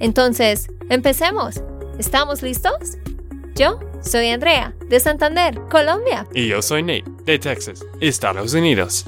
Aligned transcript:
Entonces, 0.00 0.68
empecemos. 0.90 1.62
¿Estamos 1.98 2.42
listos? 2.42 2.98
Yo 3.54 3.78
soy 4.02 4.30
Andrea, 4.30 4.74
de 4.88 4.98
Santander, 5.00 5.60
Colombia. 5.70 6.26
Y 6.34 6.48
yo 6.48 6.60
soy 6.60 6.82
Nate, 6.82 7.04
de 7.24 7.38
Texas, 7.38 7.84
Estados 8.00 8.52
Unidos. 8.54 9.04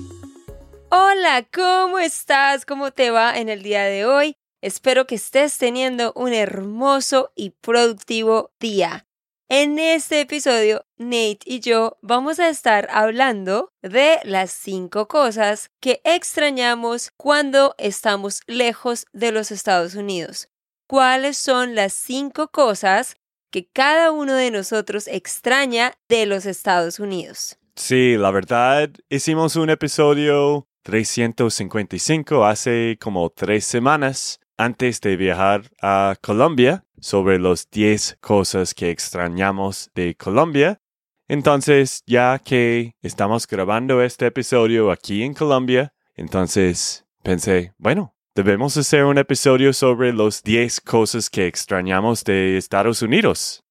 Hola, 0.90 1.46
¿cómo 1.52 1.98
estás? 1.98 2.64
¿Cómo 2.64 2.92
te 2.92 3.10
va 3.10 3.36
en 3.38 3.48
el 3.48 3.62
día 3.62 3.82
de 3.82 4.06
hoy? 4.06 4.36
Espero 4.62 5.06
que 5.06 5.16
estés 5.16 5.58
teniendo 5.58 6.12
un 6.14 6.32
hermoso 6.32 7.32
y 7.34 7.50
productivo 7.50 8.52
día. 8.60 9.06
En 9.48 9.78
este 9.78 10.20
episodio, 10.20 10.84
Nate 10.96 11.38
y 11.44 11.60
yo 11.60 11.98
vamos 12.02 12.40
a 12.40 12.48
estar 12.48 12.88
hablando 12.90 13.72
de 13.82 14.18
las 14.24 14.50
cinco 14.50 15.06
cosas 15.06 15.70
que 15.80 16.00
extrañamos 16.04 17.12
cuando 17.16 17.74
estamos 17.78 18.40
lejos 18.46 19.06
de 19.12 19.30
los 19.30 19.52
Estados 19.52 19.94
Unidos. 19.94 20.48
¿Cuáles 20.88 21.36
son 21.36 21.74
las 21.74 21.92
cinco 21.92 22.46
cosas 22.48 23.16
que 23.50 23.68
cada 23.72 24.12
uno 24.12 24.34
de 24.34 24.52
nosotros 24.52 25.08
extraña 25.08 25.94
de 26.08 26.26
los 26.26 26.46
Estados 26.46 27.00
Unidos? 27.00 27.58
Sí, 27.74 28.16
la 28.16 28.30
verdad, 28.30 28.90
hicimos 29.08 29.56
un 29.56 29.70
episodio 29.70 30.68
355 30.82 32.46
hace 32.46 32.96
como 33.00 33.30
tres 33.30 33.64
semanas 33.64 34.38
antes 34.56 35.00
de 35.00 35.16
viajar 35.16 35.68
a 35.82 36.14
Colombia 36.22 36.84
sobre 37.00 37.40
los 37.40 37.68
10 37.68 38.18
cosas 38.20 38.72
que 38.72 38.92
extrañamos 38.92 39.90
de 39.96 40.14
Colombia. 40.14 40.80
Entonces, 41.26 42.04
ya 42.06 42.38
que 42.38 42.94
estamos 43.02 43.48
grabando 43.48 44.02
este 44.02 44.26
episodio 44.26 44.92
aquí 44.92 45.24
en 45.24 45.34
Colombia, 45.34 45.92
entonces 46.14 47.04
pensé, 47.24 47.74
bueno, 47.76 48.15
debemos 48.36 48.76
hacer 48.76 49.04
un 49.04 49.16
episodio 49.16 49.72
sobre 49.72 50.12
los 50.12 50.42
10 50.42 50.82
cosas 50.82 51.30
que 51.30 51.46
extrañamos 51.46 52.22
de 52.22 52.58
Estados 52.58 53.00
Unidos. 53.00 53.62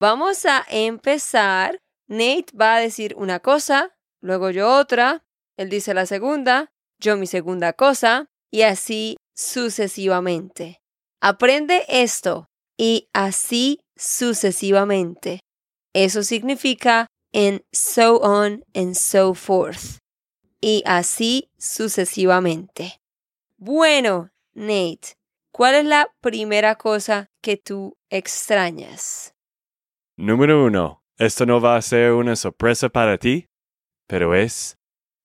Vamos 0.00 0.46
a 0.46 0.64
empezar. 0.70 1.78
Nate 2.08 2.46
va 2.58 2.76
a 2.76 2.80
decir 2.80 3.14
una 3.18 3.40
cosa, 3.40 3.94
luego 4.22 4.50
yo 4.50 4.72
otra, 4.72 5.24
él 5.58 5.68
dice 5.68 5.92
la 5.92 6.06
segunda, 6.06 6.70
yo 6.98 7.16
mi 7.16 7.26
segunda 7.26 7.74
cosa, 7.74 8.26
y 8.50 8.62
así 8.62 9.16
sucesivamente. 9.34 10.80
Aprende 11.20 11.84
esto 11.88 12.46
y 12.78 13.08
así 13.12 13.80
sucesivamente. 13.96 15.40
Eso 15.92 16.22
significa 16.22 17.06
en 17.32 17.62
so 17.70 18.18
on 18.22 18.64
and 18.74 18.94
so 18.94 19.34
forth. 19.34 19.98
Y 20.60 20.82
así 20.86 21.50
sucesivamente. 21.58 22.98
Bueno, 23.58 24.30
Nate, 24.52 25.16
¿cuál 25.50 25.76
es 25.76 25.84
la 25.86 26.12
primera 26.20 26.74
cosa 26.74 27.30
que 27.40 27.56
tú 27.56 27.96
extrañas? 28.10 29.34
Número 30.18 30.62
uno. 30.64 31.02
Esto 31.16 31.46
no 31.46 31.58
va 31.58 31.76
a 31.76 31.82
ser 31.82 32.12
una 32.12 32.36
sorpresa 32.36 32.90
para 32.90 33.16
ti, 33.16 33.48
pero 34.06 34.34
es 34.34 34.76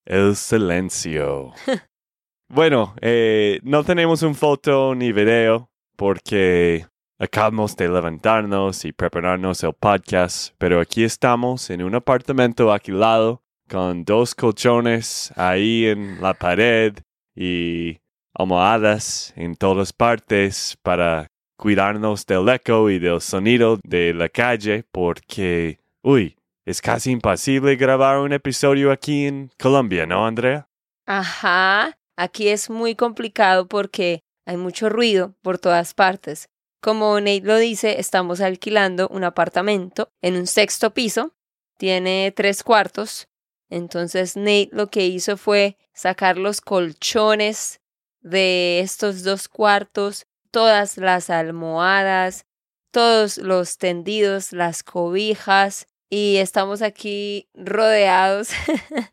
el 0.06 0.38
silencio. 0.38 1.52
bueno, 2.48 2.96
eh, 3.02 3.60
no 3.64 3.84
tenemos 3.84 4.24
un 4.24 4.36
foto 4.36 4.96
ni 4.96 5.12
video, 5.12 5.70
porque 5.98 6.88
acabamos 7.20 7.76
de 7.76 7.90
levantarnos 7.90 8.86
y 8.86 8.94
prepararnos 8.94 9.62
el 9.64 9.74
podcast, 9.74 10.56
pero 10.58 10.80
aquí 10.80 11.04
estamos 11.04 11.70
en 11.70 11.84
un 11.84 11.96
apartamento 11.96 12.72
alquilado 12.72 13.44
con 13.70 14.06
dos 14.06 14.34
colchones 14.34 15.34
ahí 15.36 15.88
en 15.88 16.22
la 16.22 16.34
pared 16.34 16.98
y 17.36 18.01
almohadas 18.34 19.34
en 19.36 19.56
todas 19.56 19.94
partes 19.94 20.78
para 20.82 21.28
cuidarnos 21.58 22.26
del 22.26 22.50
eco 22.50 22.90
y 22.90 23.00
del 23.00 23.22
sonido 23.22 23.80
de 23.84 24.14
la 24.14 24.30
calle 24.30 24.84
porque, 24.92 25.80
uy, 26.02 26.38
es 26.66 26.82
casi 26.82 27.12
imposible 27.12 27.76
grabar 27.76 28.20
un 28.20 28.34
episodio 28.34 28.92
aquí 28.92 29.26
en 29.26 29.52
Colombia, 29.60 30.06
¿no, 30.06 30.26
Andrea? 30.26 30.68
Ajá, 31.06 31.98
aquí 32.16 32.48
es 32.48 32.70
muy 32.70 32.96
complicado 32.96 33.68
porque 33.68 34.22
hay 34.46 34.58
mucho 34.58 34.90
ruido 34.90 35.36
por 35.42 35.60
todas 35.60 35.94
partes. 35.94 36.48
Como 36.82 37.20
Nate 37.20 37.42
lo 37.42 37.58
dice, 37.58 38.00
estamos 38.00 38.42
alquilando 38.42 39.08
un 39.10 39.24
apartamento 39.24 40.10
en 40.22 40.36
un 40.36 40.48
sexto 40.48 40.94
piso. 40.94 41.34
Tiene 41.78 42.32
tres 42.36 42.64
cuartos. 42.64 43.28
Entonces 43.70 44.36
Nate 44.36 44.70
lo 44.72 44.90
que 44.90 45.06
hizo 45.06 45.38
fue 45.38 45.78
sacar 45.94 46.38
los 46.38 46.62
colchones 46.62 47.81
de 48.22 48.80
estos 48.80 49.24
dos 49.24 49.48
cuartos, 49.48 50.26
todas 50.52 50.98
las 50.98 51.30
almohadas, 51.30 52.46
todos 52.92 53.38
los 53.38 53.78
tendidos, 53.78 54.52
las 54.54 54.84
cobijas, 54.84 55.88
y 56.10 56.38
estamos 56.38 56.82
aquí 56.82 57.50
rodeados 57.54 58.50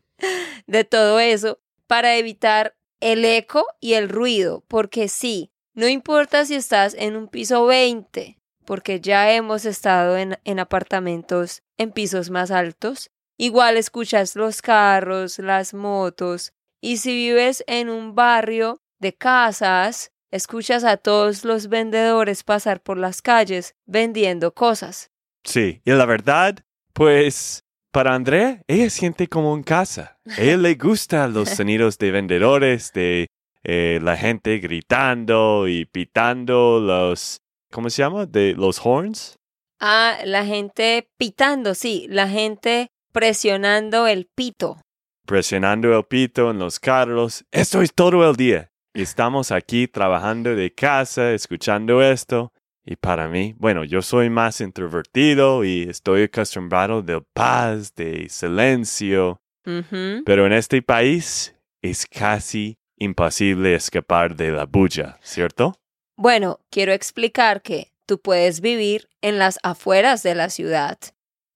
de 0.67 0.83
todo 0.83 1.19
eso 1.19 1.59
para 1.87 2.17
evitar 2.17 2.75
el 2.99 3.23
eco 3.23 3.65
y 3.79 3.93
el 3.93 4.09
ruido, 4.09 4.63
porque 4.67 5.07
sí, 5.07 5.51
no 5.73 5.87
importa 5.87 6.45
si 6.45 6.55
estás 6.55 6.93
en 6.93 7.15
un 7.15 7.29
piso 7.29 7.65
20, 7.65 8.37
porque 8.65 8.99
ya 8.99 9.31
hemos 9.31 9.63
estado 9.63 10.17
en, 10.17 10.37
en 10.43 10.59
apartamentos 10.59 11.63
en 11.77 11.93
pisos 11.93 12.29
más 12.29 12.51
altos, 12.51 13.09
igual 13.37 13.77
escuchas 13.77 14.35
los 14.35 14.61
carros, 14.61 15.39
las 15.39 15.73
motos, 15.73 16.51
y 16.81 16.97
si 16.97 17.13
vives 17.13 17.63
en 17.65 17.89
un 17.89 18.13
barrio 18.13 18.81
de 18.99 19.13
casas, 19.13 20.11
escuchas 20.31 20.83
a 20.83 20.97
todos 20.97 21.45
los 21.45 21.69
vendedores 21.69 22.43
pasar 22.43 22.81
por 22.81 22.97
las 22.97 23.21
calles 23.21 23.75
vendiendo 23.85 24.53
cosas. 24.53 25.11
Sí, 25.43 25.81
y 25.85 25.91
la 25.91 26.05
verdad, 26.05 26.59
pues 26.93 27.63
para 27.91 28.13
Andrea, 28.13 28.61
ella 28.67 28.89
siente 28.89 29.27
como 29.27 29.55
en 29.55 29.63
casa. 29.63 30.19
A 30.25 30.41
ella 30.41 30.57
le 30.57 30.75
gustan 30.75 31.33
los 31.33 31.49
sonidos 31.57 31.97
de 31.97 32.11
vendedores, 32.11 32.93
de 32.93 33.27
eh, 33.63 33.99
la 34.01 34.15
gente 34.15 34.59
gritando 34.59 35.67
y 35.67 35.85
pitando 35.85 36.79
los, 36.79 37.41
¿cómo 37.71 37.89
se 37.89 38.03
llama? 38.03 38.25
De 38.25 38.53
los 38.53 38.79
horns. 38.83 39.37
Ah, 39.79 40.17
la 40.25 40.45
gente 40.45 41.09
pitando, 41.17 41.73
sí, 41.73 42.05
la 42.09 42.27
gente 42.27 42.91
presionando 43.11 44.07
el 44.07 44.27
pito. 44.35 44.81
Presionando 45.25 45.97
el 45.97 46.03
pito 46.03 46.51
en 46.51 46.59
los 46.59 46.79
carros. 46.79 47.45
Esto 47.51 47.81
es 47.81 47.93
todo 47.93 48.29
el 48.29 48.35
día. 48.35 48.71
Estamos 49.01 49.51
aquí 49.51 49.87
trabajando 49.87 50.55
de 50.55 50.73
casa, 50.73 51.31
escuchando 51.31 52.01
esto. 52.03 52.51
Y 52.85 52.97
para 52.97 53.29
mí, 53.29 53.55
bueno, 53.57 53.85
yo 53.85 54.01
soy 54.01 54.29
más 54.29 54.59
introvertido 54.59 55.63
y 55.63 55.83
estoy 55.83 56.23
acostumbrado 56.23 57.01
de 57.01 57.21
paz, 57.33 57.95
de 57.95 58.27
silencio. 58.29 59.41
Pero 59.63 60.47
en 60.47 60.53
este 60.53 60.81
país 60.81 61.55
es 61.81 62.07
casi 62.07 62.77
imposible 62.97 63.75
escapar 63.75 64.35
de 64.35 64.51
la 64.51 64.65
bulla, 64.65 65.17
¿cierto? 65.21 65.75
Bueno, 66.17 66.59
quiero 66.69 66.91
explicar 66.91 67.61
que 67.61 67.91
tú 68.05 68.19
puedes 68.19 68.59
vivir 68.59 69.07
en 69.21 69.37
las 69.37 69.59
afueras 69.63 70.23
de 70.23 70.35
la 70.35 70.49
ciudad. 70.49 70.97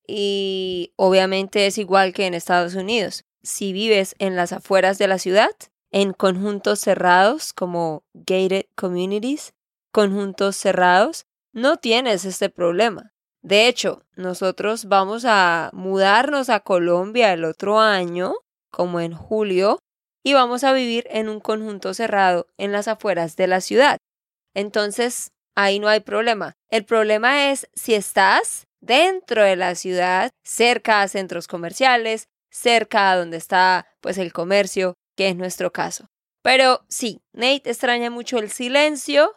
Y 0.08 0.94
obviamente 0.96 1.66
es 1.66 1.78
igual 1.78 2.14
que 2.14 2.26
en 2.28 2.36
Estados 2.36 2.76
Unidos. 2.76 3.26
Si 3.42 3.74
vives 3.74 4.16
en 4.20 4.36
las 4.36 4.54
afueras 4.54 4.98
de 5.00 5.08
la 5.08 5.18
ciudad, 5.18 5.50
en 5.94 6.12
conjuntos 6.12 6.80
cerrados 6.80 7.54
como 7.54 8.04
gated 8.14 8.66
communities, 8.76 9.54
conjuntos 9.92 10.58
cerrados, 10.58 11.28
no 11.54 11.78
tienes 11.78 12.26
este 12.26 12.50
problema. 12.50 13.14
De 13.44 13.68
hecho, 13.68 14.04
nosotros 14.16 14.86
vamos 14.86 15.24
a 15.26 15.70
mudarnos 15.72 16.50
a 16.50 16.62
Colombia 16.62 17.32
el 17.32 17.46
otro 17.46 17.80
año, 17.80 18.34
como 18.72 19.02
en 19.02 19.14
julio, 19.14 19.80
y 20.24 20.34
vamos 20.34 20.64
a 20.64 20.74
vivir 20.74 21.06
en 21.12 21.30
un 21.30 21.40
conjunto 21.40 21.94
cerrado 21.94 22.48
en 22.58 22.72
las 22.72 22.88
afueras 22.88 23.36
de 23.36 23.46
la 23.48 23.62
ciudad. 23.62 23.98
Entonces, 24.56 25.32
ahí 25.56 25.78
no 25.78 25.90
hay 25.90 26.00
problema. 26.00 26.54
El 26.70 26.86
problema 26.86 27.52
es 27.52 27.70
si 27.76 27.94
estás 27.94 28.66
dentro 28.82 29.44
de 29.44 29.58
la 29.58 29.76
ciudad, 29.76 30.32
cerca 30.44 31.04
a 31.04 31.08
centros 31.08 31.48
comerciales, 31.48 32.30
cerca 32.50 33.12
a 33.12 33.18
donde 33.18 33.38
está 33.38 33.88
pues 34.02 34.18
el 34.18 34.34
comercio, 34.34 34.96
que 35.16 35.30
es 35.30 35.36
nuestro 35.36 35.72
caso. 35.72 36.10
Pero 36.42 36.86
sí, 36.90 37.22
Nate 37.34 37.70
extraña 37.70 38.10
mucho 38.10 38.38
el 38.38 38.50
silencio 38.50 39.32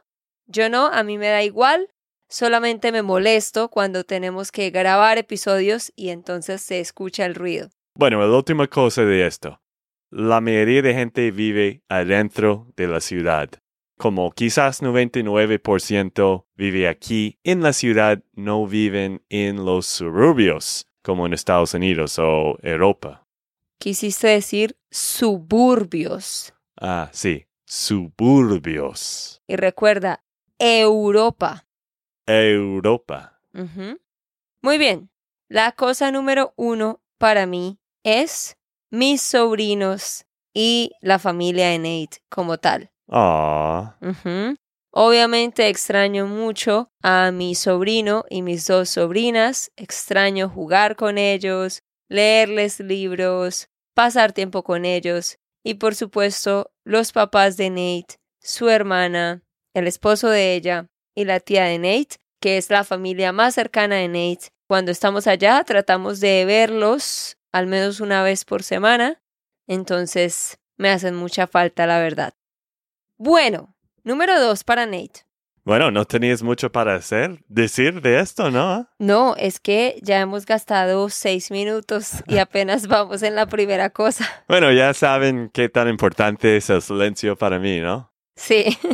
Yo 0.46 0.68
no, 0.68 0.86
a 0.86 1.02
mí 1.02 1.18
me 1.18 1.28
da 1.28 1.42
igual, 1.42 1.88
solamente 2.28 2.92
me 2.92 3.02
molesto 3.02 3.68
cuando 3.68 4.04
tenemos 4.04 4.52
que 4.52 4.70
grabar 4.70 5.18
episodios 5.18 5.92
y 5.96 6.10
entonces 6.10 6.60
se 6.62 6.80
escucha 6.80 7.24
el 7.26 7.34
ruido. 7.34 7.70
Bueno, 7.94 8.20
la 8.20 8.36
última 8.36 8.66
cosa 8.66 9.04
de 9.04 9.26
esto. 9.26 9.60
La 10.10 10.40
mayoría 10.40 10.82
de 10.82 10.94
gente 10.94 11.30
vive 11.30 11.82
adentro 11.88 12.72
de 12.76 12.86
la 12.86 13.00
ciudad. 13.00 13.50
Como 13.98 14.30
quizás 14.30 14.82
99% 14.82 16.46
vive 16.54 16.88
aquí 16.88 17.38
en 17.42 17.62
la 17.62 17.72
ciudad, 17.72 18.22
no 18.34 18.66
viven 18.66 19.24
en 19.30 19.64
los 19.64 19.86
suburbios, 19.86 20.86
como 21.02 21.26
en 21.26 21.32
Estados 21.32 21.74
Unidos 21.74 22.18
o 22.18 22.58
Europa. 22.62 23.25
Quisiste 23.78 24.28
decir 24.28 24.76
suburbios. 24.90 26.54
Ah, 26.80 27.10
sí, 27.12 27.46
suburbios. 27.66 29.42
Y 29.46 29.56
recuerda, 29.56 30.24
Europa. 30.58 31.66
Europa. 32.26 33.40
Ujú. 33.54 34.00
Muy 34.62 34.78
bien. 34.78 35.10
La 35.48 35.72
cosa 35.72 36.10
número 36.10 36.52
uno 36.56 37.00
para 37.18 37.46
mí 37.46 37.78
es 38.02 38.56
mis 38.90 39.22
sobrinos 39.22 40.24
y 40.54 40.92
la 41.00 41.18
familia 41.18 41.68
de 41.68 41.78
Nate 41.78 42.18
como 42.28 42.58
tal. 42.58 42.90
Ah, 43.08 43.96
Ujú. 44.00 44.56
Obviamente 44.90 45.68
extraño 45.68 46.26
mucho 46.26 46.90
a 47.02 47.30
mi 47.30 47.54
sobrino 47.54 48.24
y 48.30 48.40
mis 48.40 48.66
dos 48.66 48.88
sobrinas. 48.88 49.70
Extraño 49.76 50.48
jugar 50.48 50.96
con 50.96 51.18
ellos, 51.18 51.82
leerles 52.08 52.80
libros, 52.80 53.68
pasar 53.94 54.32
tiempo 54.32 54.62
con 54.62 54.84
ellos. 54.84 55.38
Y 55.64 55.74
por 55.74 55.94
supuesto, 55.94 56.70
los 56.84 57.12
papás 57.12 57.56
de 57.56 57.70
Nate, 57.70 58.18
su 58.40 58.68
hermana, 58.68 59.42
el 59.74 59.86
esposo 59.86 60.28
de 60.28 60.54
ella 60.54 60.88
y 61.14 61.24
la 61.24 61.40
tía 61.40 61.64
de 61.64 61.78
Nate, 61.78 62.16
que 62.40 62.56
es 62.56 62.70
la 62.70 62.84
familia 62.84 63.32
más 63.32 63.54
cercana 63.54 63.96
de 63.96 64.08
Nate. 64.08 64.48
Cuando 64.68 64.90
estamos 64.90 65.26
allá 65.26 65.62
tratamos 65.64 66.20
de 66.20 66.44
verlos 66.44 67.36
al 67.52 67.66
menos 67.66 68.00
una 68.00 68.22
vez 68.22 68.44
por 68.44 68.62
semana. 68.62 69.20
Entonces 69.66 70.58
me 70.76 70.90
hacen 70.90 71.14
mucha 71.14 71.46
falta, 71.46 71.86
la 71.86 71.98
verdad. 71.98 72.34
Bueno, 73.16 73.74
número 74.04 74.38
dos 74.40 74.62
para 74.62 74.86
Nate. 74.86 75.25
Bueno, 75.66 75.90
no 75.90 76.04
tenías 76.04 76.44
mucho 76.44 76.70
para 76.70 76.94
hacer, 76.94 77.42
decir 77.48 78.00
de 78.00 78.20
esto, 78.20 78.52
¿no? 78.52 78.88
No, 79.00 79.34
es 79.36 79.58
que 79.58 79.98
ya 80.00 80.20
hemos 80.20 80.46
gastado 80.46 81.08
seis 81.08 81.50
minutos 81.50 82.22
y 82.28 82.38
apenas 82.38 82.86
vamos 82.86 83.24
en 83.24 83.34
la 83.34 83.46
primera 83.46 83.90
cosa. 83.90 84.24
Bueno, 84.46 84.70
ya 84.70 84.94
saben 84.94 85.50
qué 85.52 85.68
tan 85.68 85.88
importante 85.88 86.56
es 86.56 86.70
el 86.70 86.82
silencio 86.82 87.34
para 87.34 87.58
mí, 87.58 87.80
¿no? 87.80 88.12
Sí. 88.36 88.78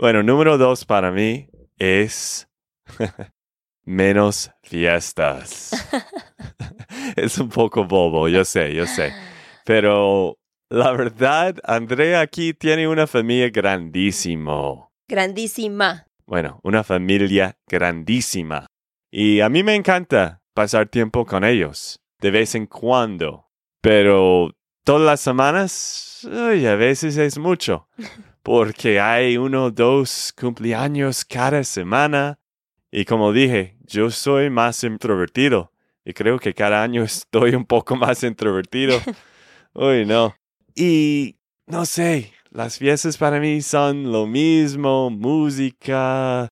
Bueno, 0.00 0.22
número 0.22 0.58
dos 0.58 0.84
para 0.84 1.10
mí 1.10 1.48
es 1.76 2.48
menos 3.84 4.48
fiestas. 4.62 5.72
es 7.16 7.36
un 7.38 7.48
poco 7.48 7.84
bobo, 7.84 8.28
yo 8.28 8.44
sé, 8.44 8.72
yo 8.74 8.86
sé. 8.86 9.12
Pero 9.64 10.38
la 10.70 10.92
verdad, 10.92 11.56
Andrea 11.64 12.20
aquí 12.20 12.54
tiene 12.54 12.86
una 12.86 13.08
familia 13.08 13.50
grandísimo. 13.50 14.87
Grandísima. 15.08 16.06
Bueno, 16.26 16.60
una 16.62 16.84
familia 16.84 17.56
grandísima. 17.66 18.66
Y 19.10 19.40
a 19.40 19.48
mí 19.48 19.62
me 19.62 19.74
encanta 19.74 20.42
pasar 20.52 20.88
tiempo 20.88 21.24
con 21.24 21.44
ellos, 21.44 21.98
de 22.20 22.30
vez 22.30 22.54
en 22.54 22.66
cuando. 22.66 23.46
Pero 23.80 24.50
todas 24.84 25.00
las 25.00 25.20
semanas, 25.20 26.28
uy, 26.30 26.66
a 26.66 26.74
veces 26.76 27.16
es 27.16 27.38
mucho. 27.38 27.88
Porque 28.42 29.00
hay 29.00 29.38
uno 29.38 29.64
o 29.64 29.70
dos 29.70 30.34
cumpleaños 30.38 31.24
cada 31.24 31.64
semana. 31.64 32.38
Y 32.90 33.06
como 33.06 33.32
dije, 33.32 33.78
yo 33.86 34.10
soy 34.10 34.50
más 34.50 34.84
introvertido. 34.84 35.72
Y 36.04 36.12
creo 36.12 36.38
que 36.38 36.52
cada 36.52 36.82
año 36.82 37.02
estoy 37.04 37.54
un 37.54 37.64
poco 37.64 37.96
más 37.96 38.22
introvertido. 38.24 39.00
Uy, 39.72 40.04
no. 40.04 40.36
Y 40.74 41.38
no 41.66 41.86
sé, 41.86 42.32
las 42.50 42.78
fiestas 42.78 43.16
para 43.16 43.40
mí 43.40 43.60
son 43.62 44.10
lo 44.10 44.26
mismo, 44.26 45.10
música, 45.10 46.48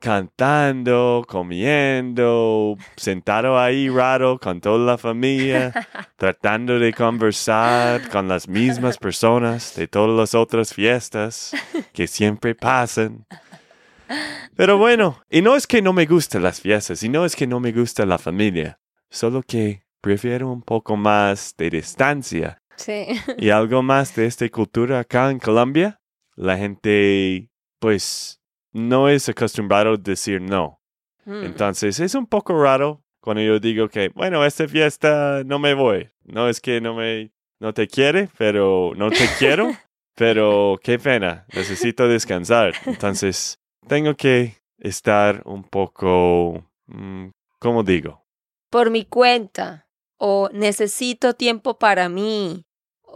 cantando, 0.00 1.24
comiendo, 1.26 2.76
sentado 2.96 3.58
ahí 3.58 3.88
raro 3.88 4.38
con 4.38 4.60
toda 4.60 4.78
la 4.78 4.98
familia, 4.98 5.72
tratando 6.16 6.78
de 6.78 6.92
conversar 6.92 8.08
con 8.08 8.28
las 8.28 8.48
mismas 8.48 8.98
personas 8.98 9.74
de 9.74 9.88
todas 9.88 10.16
las 10.16 10.34
otras 10.34 10.72
fiestas 10.72 11.52
que 11.92 12.06
siempre 12.06 12.54
pasan. 12.54 13.26
Pero 14.54 14.78
bueno, 14.78 15.20
y 15.28 15.42
no 15.42 15.56
es 15.56 15.66
que 15.66 15.82
no 15.82 15.92
me 15.92 16.06
gusten 16.06 16.42
las 16.42 16.60
fiestas, 16.60 17.02
y 17.02 17.08
no 17.08 17.24
es 17.24 17.36
que 17.36 17.46
no 17.46 17.60
me 17.60 17.72
guste 17.72 18.06
la 18.06 18.18
familia, 18.18 18.78
solo 19.10 19.42
que 19.42 19.82
prefiero 20.00 20.50
un 20.50 20.62
poco 20.62 20.96
más 20.96 21.54
de 21.58 21.70
distancia 21.70 22.62
Sí. 22.76 23.06
y 23.38 23.50
algo 23.50 23.82
más 23.82 24.14
de 24.14 24.26
esta 24.26 24.48
cultura 24.48 25.00
acá 25.00 25.30
en 25.30 25.38
Colombia. 25.38 26.00
La 26.34 26.56
gente, 26.56 27.50
pues, 27.78 28.40
no 28.72 29.08
es 29.08 29.28
acostumbrado 29.28 29.94
a 29.94 29.96
decir 29.96 30.40
no. 30.40 30.80
Mm. 31.24 31.44
Entonces 31.44 31.98
es 31.98 32.14
un 32.14 32.26
poco 32.26 32.60
raro 32.62 33.02
cuando 33.20 33.42
yo 33.42 33.58
digo 33.58 33.88
que, 33.88 34.10
bueno, 34.10 34.44
esta 34.44 34.68
fiesta 34.68 35.42
no 35.44 35.58
me 35.58 35.74
voy. 35.74 36.10
No 36.24 36.48
es 36.48 36.60
que 36.60 36.80
no 36.80 36.94
me, 36.94 37.32
no 37.58 37.72
te 37.72 37.88
quiere, 37.88 38.28
pero 38.38 38.92
no 38.96 39.10
te 39.10 39.26
quiero, 39.38 39.72
pero 40.14 40.78
qué 40.82 40.98
pena, 40.98 41.46
necesito 41.52 42.06
descansar. 42.06 42.74
Entonces 42.84 43.58
tengo 43.88 44.14
que 44.14 44.56
estar 44.78 45.42
un 45.44 45.64
poco, 45.64 46.70
mm, 46.86 47.28
¿cómo 47.58 47.82
digo? 47.82 48.24
Por 48.70 48.90
mi 48.90 49.04
cuenta. 49.04 49.84
O 50.18 50.48
necesito 50.52 51.34
tiempo 51.34 51.78
para 51.78 52.08
mí. 52.08 52.65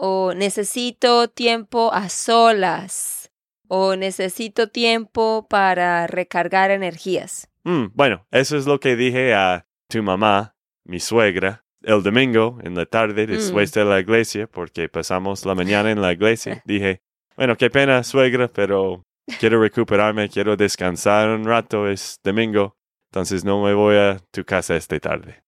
O 0.02 0.32
necesito 0.32 1.28
tiempo 1.28 1.92
a 1.92 2.08
solas. 2.08 3.30
O 3.68 3.96
necesito 3.96 4.70
tiempo 4.70 5.46
para 5.50 6.06
recargar 6.06 6.70
energías. 6.70 7.50
Mm, 7.64 7.88
bueno, 7.92 8.26
eso 8.30 8.56
es 8.56 8.64
lo 8.64 8.80
que 8.80 8.96
dije 8.96 9.34
a 9.34 9.66
tu 9.90 10.02
mamá, 10.02 10.56
mi 10.86 11.00
suegra, 11.00 11.66
el 11.82 12.02
domingo 12.02 12.58
en 12.62 12.76
la 12.76 12.86
tarde 12.86 13.26
después 13.26 13.72
de 13.72 13.84
la 13.84 14.00
iglesia, 14.00 14.46
porque 14.46 14.88
pasamos 14.88 15.44
la 15.44 15.54
mañana 15.54 15.90
en 15.90 16.00
la 16.00 16.14
iglesia. 16.14 16.62
Dije, 16.64 17.02
bueno, 17.36 17.58
qué 17.58 17.68
pena, 17.68 18.02
suegra, 18.02 18.48
pero 18.48 19.04
quiero 19.38 19.60
recuperarme, 19.60 20.30
quiero 20.30 20.56
descansar 20.56 21.28
un 21.28 21.44
rato, 21.44 21.86
es 21.86 22.18
domingo, 22.24 22.74
entonces 23.12 23.44
no 23.44 23.62
me 23.62 23.74
voy 23.74 23.96
a 23.96 24.16
tu 24.30 24.46
casa 24.46 24.76
esta 24.76 24.98
tarde. 24.98 25.44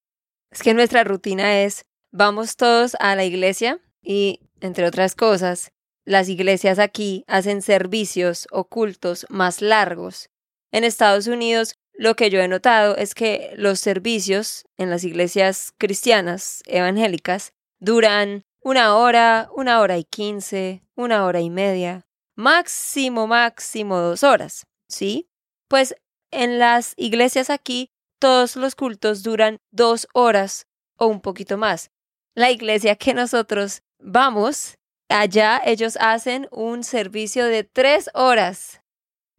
Es 0.50 0.62
que 0.62 0.74
nuestra 0.74 1.04
rutina 1.04 1.62
es, 1.62 1.86
vamos 2.10 2.56
todos 2.56 2.94
a 3.00 3.16
la 3.16 3.24
iglesia 3.24 3.80
y, 4.02 4.40
entre 4.60 4.86
otras 4.86 5.14
cosas, 5.14 5.72
las 6.04 6.28
iglesias 6.28 6.78
aquí 6.78 7.24
hacen 7.28 7.62
servicios 7.62 8.48
ocultos 8.50 9.26
más 9.28 9.62
largos. 9.62 10.28
En 10.72 10.84
Estados 10.84 11.26
Unidos, 11.26 11.76
lo 11.94 12.16
que 12.16 12.30
yo 12.30 12.40
he 12.40 12.48
notado 12.48 12.96
es 12.96 13.14
que 13.14 13.52
los 13.56 13.78
servicios 13.78 14.64
en 14.76 14.90
las 14.90 15.04
iglesias 15.04 15.72
cristianas 15.78 16.62
evangélicas 16.66 17.52
duran 17.78 18.44
una 18.60 18.96
hora, 18.96 19.48
una 19.54 19.80
hora 19.80 19.98
y 19.98 20.04
quince, 20.04 20.82
una 20.94 21.24
hora 21.26 21.40
y 21.40 21.50
media, 21.50 22.06
máximo, 22.36 23.26
máximo 23.26 23.98
dos 23.98 24.22
horas, 24.22 24.66
¿sí? 24.88 25.28
Pues 25.68 25.94
en 26.30 26.58
las 26.58 26.94
iglesias 26.96 27.50
aquí 27.50 27.90
todos 28.18 28.56
los 28.56 28.74
cultos 28.74 29.22
duran 29.22 29.58
dos 29.70 30.06
horas 30.14 30.66
o 30.96 31.06
un 31.06 31.20
poquito 31.20 31.58
más. 31.58 31.90
La 32.34 32.50
iglesia 32.50 32.96
que 32.96 33.14
nosotros 33.14 33.82
vamos, 34.02 34.78
allá 35.08 35.60
ellos 35.64 35.96
hacen 36.00 36.48
un 36.50 36.84
servicio 36.84 37.46
de 37.46 37.64
tres 37.64 38.10
horas. 38.14 38.80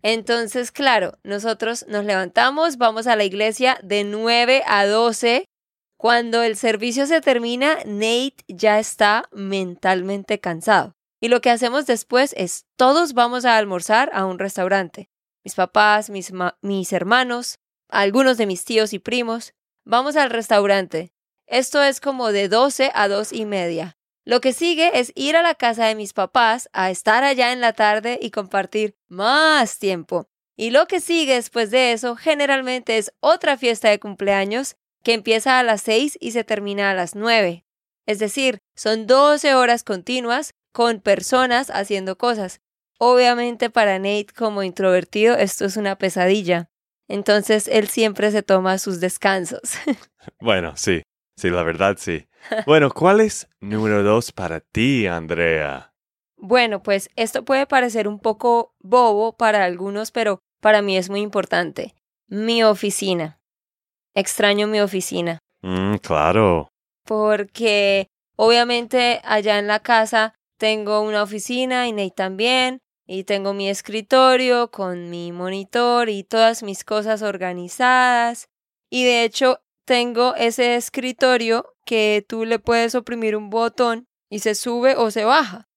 Entonces, 0.01 0.71
claro, 0.71 1.17
nosotros 1.23 1.85
nos 1.87 2.03
levantamos, 2.03 2.77
vamos 2.77 3.07
a 3.07 3.15
la 3.15 3.23
iglesia 3.23 3.79
de 3.83 4.03
9 4.03 4.63
a 4.65 4.85
12. 4.85 5.45
Cuando 5.97 6.43
el 6.43 6.57
servicio 6.57 7.05
se 7.05 7.21
termina, 7.21 7.77
Nate 7.85 8.35
ya 8.49 8.79
está 8.79 9.29
mentalmente 9.31 10.39
cansado. 10.39 10.93
Y 11.21 11.29
lo 11.29 11.39
que 11.39 11.49
hacemos 11.49 11.85
después 11.85 12.33
es 12.37 12.65
todos 12.75 13.13
vamos 13.13 13.45
a 13.45 13.57
almorzar 13.57 14.09
a 14.13 14.25
un 14.25 14.39
restaurante. 14.39 15.07
Mis 15.45 15.55
papás, 15.55 16.09
mis, 16.09 16.33
mis 16.61 16.91
hermanos, 16.91 17.59
algunos 17.87 18.37
de 18.37 18.45
mis 18.45 18.65
tíos 18.65 18.91
y 18.91 18.99
primos. 18.99 19.53
Vamos 19.85 20.17
al 20.17 20.29
restaurante. 20.29 21.13
Esto 21.47 21.81
es 21.81 22.01
como 22.01 22.33
de 22.33 22.49
12 22.49 22.91
a 22.93 23.07
2 23.07 23.31
y 23.31 23.45
media. 23.45 23.95
Lo 24.25 24.39
que 24.39 24.53
sigue 24.53 24.99
es 24.99 25.11
ir 25.15 25.35
a 25.35 25.41
la 25.41 25.55
casa 25.55 25.85
de 25.85 25.95
mis 25.95 26.13
papás 26.13 26.69
a 26.71 26.89
estar 26.89 27.23
allá 27.23 27.51
en 27.51 27.59
la 27.59 27.73
tarde 27.73 28.19
y 28.21 28.31
compartir 28.31 28.95
más 29.09 29.79
tiempo. 29.79 30.27
Y 30.55 30.69
lo 30.69 30.87
que 30.87 31.01
sigue 31.01 31.35
después 31.35 31.71
de 31.71 31.91
eso 31.91 32.15
generalmente 32.15 32.97
es 32.97 33.11
otra 33.19 33.57
fiesta 33.57 33.89
de 33.89 33.99
cumpleaños 33.99 34.75
que 35.03 35.13
empieza 35.13 35.59
a 35.59 35.63
las 35.63 35.81
6 35.81 36.17
y 36.21 36.31
se 36.31 36.43
termina 36.43 36.91
a 36.91 36.93
las 36.93 37.15
9. 37.15 37.65
Es 38.05 38.19
decir, 38.19 38.59
son 38.75 39.07
12 39.07 39.55
horas 39.55 39.83
continuas 39.83 40.53
con 40.71 41.01
personas 41.01 41.69
haciendo 41.69 42.17
cosas. 42.17 42.61
obviamente 42.99 43.69
para 43.69 43.99
Nate 43.99 44.27
como 44.33 44.63
introvertido 44.63 45.35
esto 45.35 45.65
es 45.65 45.75
una 45.75 45.97
pesadilla. 45.97 46.69
Entonces 47.09 47.67
él 47.67 47.89
siempre 47.89 48.31
se 48.31 48.43
toma 48.43 48.77
sus 48.77 48.99
descansos. 49.01 49.61
Bueno, 50.39 50.77
sí, 50.77 51.03
sí, 51.35 51.49
la 51.49 51.63
verdad 51.63 51.95
sí. 51.97 52.27
Bueno, 52.65 52.91
¿cuál 52.91 53.21
es 53.21 53.47
número 53.61 54.03
dos 54.03 54.31
para 54.31 54.59
ti, 54.59 55.07
Andrea? 55.07 55.93
Bueno, 56.37 56.83
pues 56.83 57.09
esto 57.15 57.45
puede 57.45 57.65
parecer 57.65 58.07
un 58.07 58.19
poco 58.19 58.75
bobo 58.79 59.37
para 59.37 59.63
algunos, 59.63 60.11
pero 60.11 60.39
para 60.59 60.81
mí 60.81 60.97
es 60.97 61.09
muy 61.09 61.21
importante. 61.21 61.95
Mi 62.27 62.63
oficina. 62.63 63.39
Extraño 64.13 64.67
mi 64.67 64.79
oficina. 64.81 65.39
Mm, 65.61 65.95
claro. 65.97 66.69
Porque 67.05 68.07
obviamente 68.35 69.21
allá 69.23 69.57
en 69.59 69.67
la 69.67 69.79
casa 69.79 70.35
tengo 70.57 71.01
una 71.01 71.23
oficina 71.23 71.87
y 71.87 71.93
Nate 71.93 72.13
también. 72.15 72.79
Y 73.05 73.25
tengo 73.25 73.53
mi 73.53 73.69
escritorio 73.69 74.71
con 74.71 75.09
mi 75.09 75.33
monitor 75.33 76.07
y 76.09 76.23
todas 76.23 76.63
mis 76.63 76.85
cosas 76.85 77.21
organizadas. 77.21 78.47
Y 78.89 79.03
de 79.03 79.23
hecho 79.23 79.59
tengo 79.85 80.35
ese 80.35 80.75
escritorio 80.75 81.75
que 81.85 82.25
tú 82.27 82.45
le 82.45 82.59
puedes 82.59 82.95
oprimir 82.95 83.35
un 83.35 83.49
botón 83.49 84.07
y 84.29 84.39
se 84.39 84.55
sube 84.55 84.95
o 84.95 85.11
se 85.11 85.25
baja. 85.25 85.69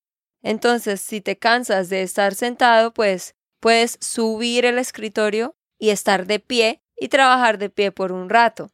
Entonces, 0.42 1.00
si 1.00 1.20
te 1.20 1.36
cansas 1.36 1.88
de 1.88 2.02
estar 2.02 2.34
sentado, 2.34 2.94
pues 2.94 3.34
puedes 3.60 3.98
subir 4.00 4.64
el 4.64 4.78
escritorio 4.78 5.56
y 5.78 5.90
estar 5.90 6.26
de 6.26 6.38
pie 6.38 6.82
y 6.96 7.08
trabajar 7.08 7.58
de 7.58 7.68
pie 7.68 7.92
por 7.92 8.12
un 8.12 8.30
rato. 8.30 8.70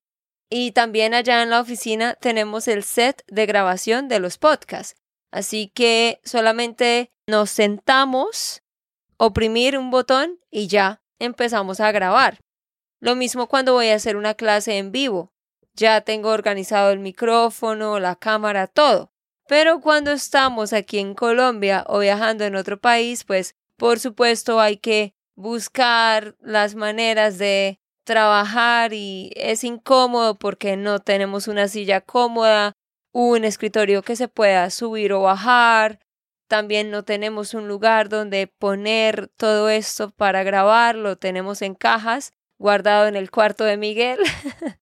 Y 0.51 0.73
también 0.73 1.15
allá 1.15 1.43
en 1.43 1.51
la 1.51 1.61
oficina 1.61 2.15
tenemos 2.15 2.69
el 2.69 2.85
set 2.85 3.25
de 3.27 3.47
grabación 3.47 4.09
de 4.09 4.21
los 4.21 4.37
podcasts. 4.37 5.01
Así 5.31 5.69
que 5.75 6.21
solamente 6.25 7.11
nos 7.27 7.51
sentamos, 7.51 8.63
oprimir 9.17 9.79
un 9.79 9.91
botón 9.91 10.39
y 10.51 10.67
ya 10.67 11.03
empezamos 11.19 11.81
a 11.81 11.91
grabar. 11.91 12.39
Lo 13.03 13.17
mismo 13.17 13.49
cuando 13.49 13.73
voy 13.73 13.89
a 13.89 13.97
hacer 13.97 14.17
una 14.17 14.35
clase 14.35 14.79
en 14.79 14.93
vivo. 14.93 15.33
Ya 15.75 16.03
tengo 16.03 16.29
organizado 16.29 16.93
el 16.93 17.01
micrófono, 17.01 17.99
la 17.99 18.15
cámara, 18.15 18.69
todo. 18.69 19.11
Pero 19.49 19.81
cuando 19.81 20.13
estamos 20.13 20.73
aquí 20.73 21.01
en 21.01 21.15
Colombia 21.15 21.85
o 21.89 21.99
viajando 21.99 22.45
en 22.45 22.55
otro 22.55 22.81
país, 22.81 23.25
pues 23.25 23.57
por 23.77 23.99
supuesto 23.99 24.61
hay 24.61 24.77
que 24.77 25.15
buscar 25.35 26.37
las 26.39 26.77
maneras 26.77 27.39
de 27.39 27.81
trabajar 28.05 28.93
y 28.93 29.33
es 29.35 29.65
incómodo 29.65 30.39
porque 30.39 30.77
no 30.77 31.01
tenemos 31.01 31.49
una 31.49 31.67
silla 31.67 32.03
cómoda, 32.03 32.75
un 33.13 33.45
escritorio 33.45 34.03
que 34.03 34.15
se 34.15 34.29
pueda 34.29 34.71
subir 34.71 35.13
o 35.13 35.23
bajar, 35.23 35.99
también 36.47 36.93
no 36.93 37.03
tenemos 37.03 37.53
un 37.53 37.67
lugar 37.67 38.09
donde 38.09 38.47
poner 38.47 39.27
todo 39.37 39.71
esto 39.71 40.11
para 40.11 40.45
grabarlo, 40.45 41.17
tenemos 41.17 41.63
en 41.63 41.75
cajas 41.75 42.33
guardado 42.63 43.07
en 43.09 43.17
el 43.17 43.31
cuarto 43.31 43.65
de 43.65 43.77
Miguel. 43.77 44.19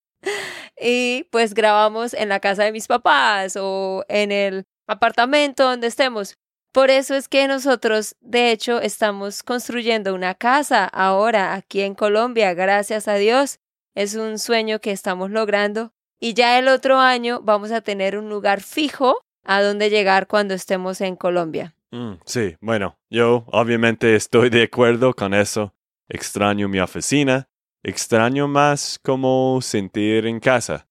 y 0.80 1.24
pues 1.32 1.54
grabamos 1.54 2.14
en 2.14 2.28
la 2.28 2.38
casa 2.38 2.62
de 2.62 2.72
mis 2.72 2.86
papás 2.86 3.56
o 3.58 4.04
en 4.08 4.30
el 4.30 4.66
apartamento 4.86 5.64
donde 5.64 5.88
estemos. 5.88 6.36
Por 6.72 6.90
eso 6.90 7.16
es 7.16 7.26
que 7.26 7.48
nosotros, 7.48 8.14
de 8.20 8.52
hecho, 8.52 8.80
estamos 8.80 9.42
construyendo 9.42 10.14
una 10.14 10.36
casa 10.36 10.84
ahora 10.84 11.54
aquí 11.54 11.80
en 11.80 11.96
Colombia, 11.96 12.54
gracias 12.54 13.08
a 13.08 13.14
Dios. 13.14 13.58
Es 13.96 14.14
un 14.14 14.38
sueño 14.38 14.78
que 14.78 14.92
estamos 14.92 15.30
logrando. 15.30 15.92
Y 16.20 16.34
ya 16.34 16.58
el 16.58 16.68
otro 16.68 17.00
año 17.00 17.40
vamos 17.42 17.72
a 17.72 17.80
tener 17.80 18.16
un 18.16 18.28
lugar 18.28 18.60
fijo 18.60 19.16
a 19.42 19.62
donde 19.62 19.90
llegar 19.90 20.28
cuando 20.28 20.54
estemos 20.54 21.00
en 21.00 21.16
Colombia. 21.16 21.74
Mm, 21.90 22.14
sí, 22.24 22.56
bueno, 22.60 22.96
yo 23.08 23.44
obviamente 23.48 24.14
estoy 24.14 24.48
de 24.50 24.64
acuerdo 24.64 25.12
con 25.12 25.34
eso. 25.34 25.74
Extraño 26.08 26.68
mi 26.68 26.78
oficina, 26.78 27.48
extraño 27.82 28.48
más 28.48 28.98
como 29.02 29.60
sentir 29.62 30.26
en 30.26 30.40
casa. 30.40 30.86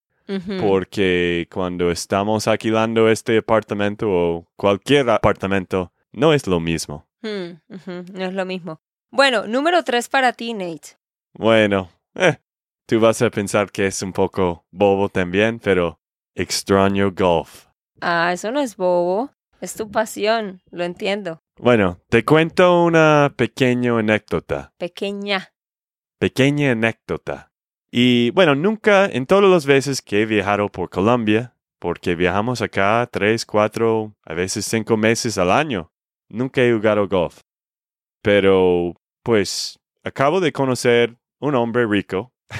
Porque 0.61 1.47
cuando 1.51 1.89
estamos 1.89 2.47
alquilando 2.47 3.09
este 3.09 3.39
apartamento 3.39 4.07
o 4.07 4.47
cualquier 4.55 5.09
apartamento, 5.09 5.91
no 6.11 6.33
es 6.33 6.45
lo 6.45 6.59
mismo. 6.59 7.07
Mm, 7.23 7.53
no 8.13 8.25
es 8.25 8.33
lo 8.35 8.45
mismo. 8.45 8.79
Bueno, 9.09 9.47
número 9.47 9.83
tres 9.83 10.07
para 10.07 10.33
ti, 10.33 10.53
Nate. 10.53 10.99
Bueno, 11.33 11.89
eh, 12.13 12.37
tú 12.85 12.99
vas 12.99 13.19
a 13.23 13.31
pensar 13.31 13.71
que 13.71 13.87
es 13.87 14.03
un 14.03 14.13
poco 14.13 14.65
bobo 14.69 15.09
también, 15.09 15.59
pero 15.59 15.99
extraño 16.35 17.11
golf. 17.11 17.65
Ah, 17.99 18.31
eso 18.31 18.51
no 18.51 18.59
es 18.59 18.77
bobo. 18.77 19.31
Es 19.61 19.73
tu 19.73 19.89
pasión, 19.89 20.61
lo 20.71 20.83
entiendo. 20.83 21.41
Bueno, 21.57 21.99
te 22.07 22.23
cuento 22.23 22.83
una 22.83 23.33
pequeña 23.35 23.97
anécdota. 23.97 24.71
Pequeña 24.77 25.51
pequeña 26.19 26.71
anécdota. 26.71 27.51
Y 27.91 28.29
bueno, 28.31 28.53
nunca 28.53 29.07
en 29.07 29.25
todas 29.25 29.49
las 29.49 29.65
veces 29.65 30.01
que 30.01 30.21
he 30.21 30.25
viajado 30.25 30.69
por 30.69 30.89
Colombia, 30.89 31.55
porque 31.79 32.15
viajamos 32.15 32.61
acá 32.61 33.07
tres, 33.11 33.45
cuatro, 33.45 34.13
a 34.23 34.33
veces 34.33 34.65
cinco 34.65 34.97
meses 34.97 35.37
al 35.37 35.49
año, 35.49 35.91
nunca 36.27 36.61
he 36.61 36.71
jugado 36.71 37.07
golf. 37.07 37.41
Pero, 38.21 38.93
pues, 39.23 39.79
acabo 40.03 40.39
de 40.39 40.51
conocer 40.51 41.17
un 41.39 41.55
hombre 41.55 41.87
rico 41.87 42.33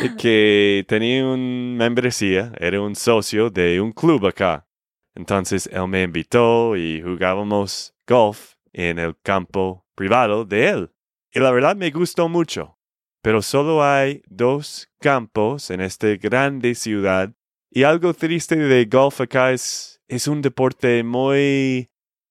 que 0.18 0.84
tenía 0.88 1.24
una 1.26 1.76
membresía, 1.84 2.52
era 2.58 2.80
un 2.80 2.94
socio 2.94 3.48
de 3.48 3.80
un 3.80 3.92
club 3.92 4.26
acá. 4.26 4.66
Entonces 5.14 5.68
él 5.72 5.88
me 5.88 6.02
invitó 6.02 6.76
y 6.76 7.02
jugábamos 7.02 7.94
golf 8.06 8.54
en 8.72 8.98
el 8.98 9.16
campo 9.22 9.86
privado 9.94 10.44
de 10.44 10.68
él. 10.68 10.90
Y 11.32 11.40
la 11.40 11.50
verdad 11.50 11.76
me 11.76 11.90
gustó 11.90 12.28
mucho. 12.28 12.78
Pero 13.22 13.42
solo 13.42 13.84
hay 13.84 14.22
dos 14.26 14.88
campos 14.98 15.70
en 15.70 15.80
esta 15.80 16.08
grande 16.16 16.74
ciudad. 16.74 17.32
Y 17.70 17.82
algo 17.82 18.14
triste 18.14 18.56
de 18.56 18.84
golf 18.86 19.20
acá 19.20 19.52
es, 19.52 20.00
es 20.08 20.26
un 20.26 20.42
deporte 20.42 21.04
muy, 21.04 21.90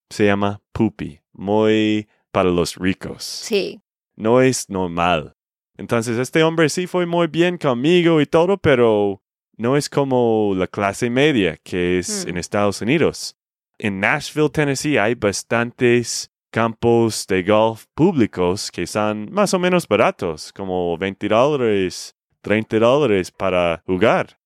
se 0.10 0.25
llama 0.25 0.62
pupi, 0.74 1.22
muy 1.32 2.08
para 2.32 2.50
los 2.50 2.75
ricos. 2.75 3.24
Sí. 3.24 3.82
No 4.15 4.41
es 4.41 4.70
normal. 4.70 5.36
Entonces 5.77 6.18
este 6.18 6.44
hombre 6.44 6.68
sí 6.68 6.88
fue 6.88 7.06
muy 7.06 7.27
bien 7.27 7.58
conmigo 7.58 8.20
y 8.20 8.25
todo, 8.25 8.58
pero 8.58 9.22
no 9.56 9.77
es 9.77 9.89
como 9.89 10.53
la 10.56 10.68
clase 10.68 11.10
media 11.10 11.58
que 11.63 12.00
es 12.00 12.25
en 12.25 12.36
hmm. 12.36 12.39
Estados 12.39 12.82
Unidos. 12.82 13.38
En 13.77 14.01
Nashville, 14.01 14.50
Tennessee, 14.50 14.98
hay 14.98 15.15
bastantes 15.15 16.32
campos 16.51 17.25
de 17.27 17.44
golf 17.44 17.86
públicos 17.94 18.72
que 18.72 18.88
son 18.88 19.32
más 19.32 19.53
o 19.53 19.60
menos 19.60 19.88
baratos, 19.88 20.51
como 20.53 20.98
20 20.98 21.27
dólares, 21.27 22.15
30 22.41 22.79
dólares 22.79 23.32
para 23.32 23.82
jugar. 23.86 24.39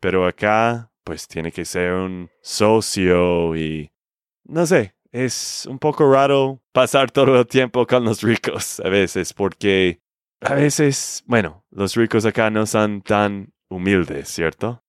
Pero 0.00 0.26
acá, 0.26 0.90
pues 1.04 1.26
tiene 1.26 1.50
que 1.52 1.64
ser 1.64 1.92
un 1.92 2.30
socio 2.42 3.56
y... 3.56 3.90
No 4.44 4.64
sé, 4.66 4.94
es 5.10 5.66
un 5.68 5.78
poco 5.78 6.10
raro 6.10 6.62
pasar 6.72 7.10
todo 7.10 7.40
el 7.40 7.46
tiempo 7.46 7.86
con 7.86 8.04
los 8.04 8.22
ricos 8.22 8.80
a 8.80 8.88
veces, 8.88 9.32
porque 9.32 10.00
a 10.40 10.54
veces, 10.54 11.24
bueno, 11.26 11.64
los 11.70 11.94
ricos 11.96 12.26
acá 12.26 12.50
no 12.50 12.66
son 12.66 13.02
tan 13.02 13.52
humildes, 13.68 14.28
¿cierto? 14.28 14.82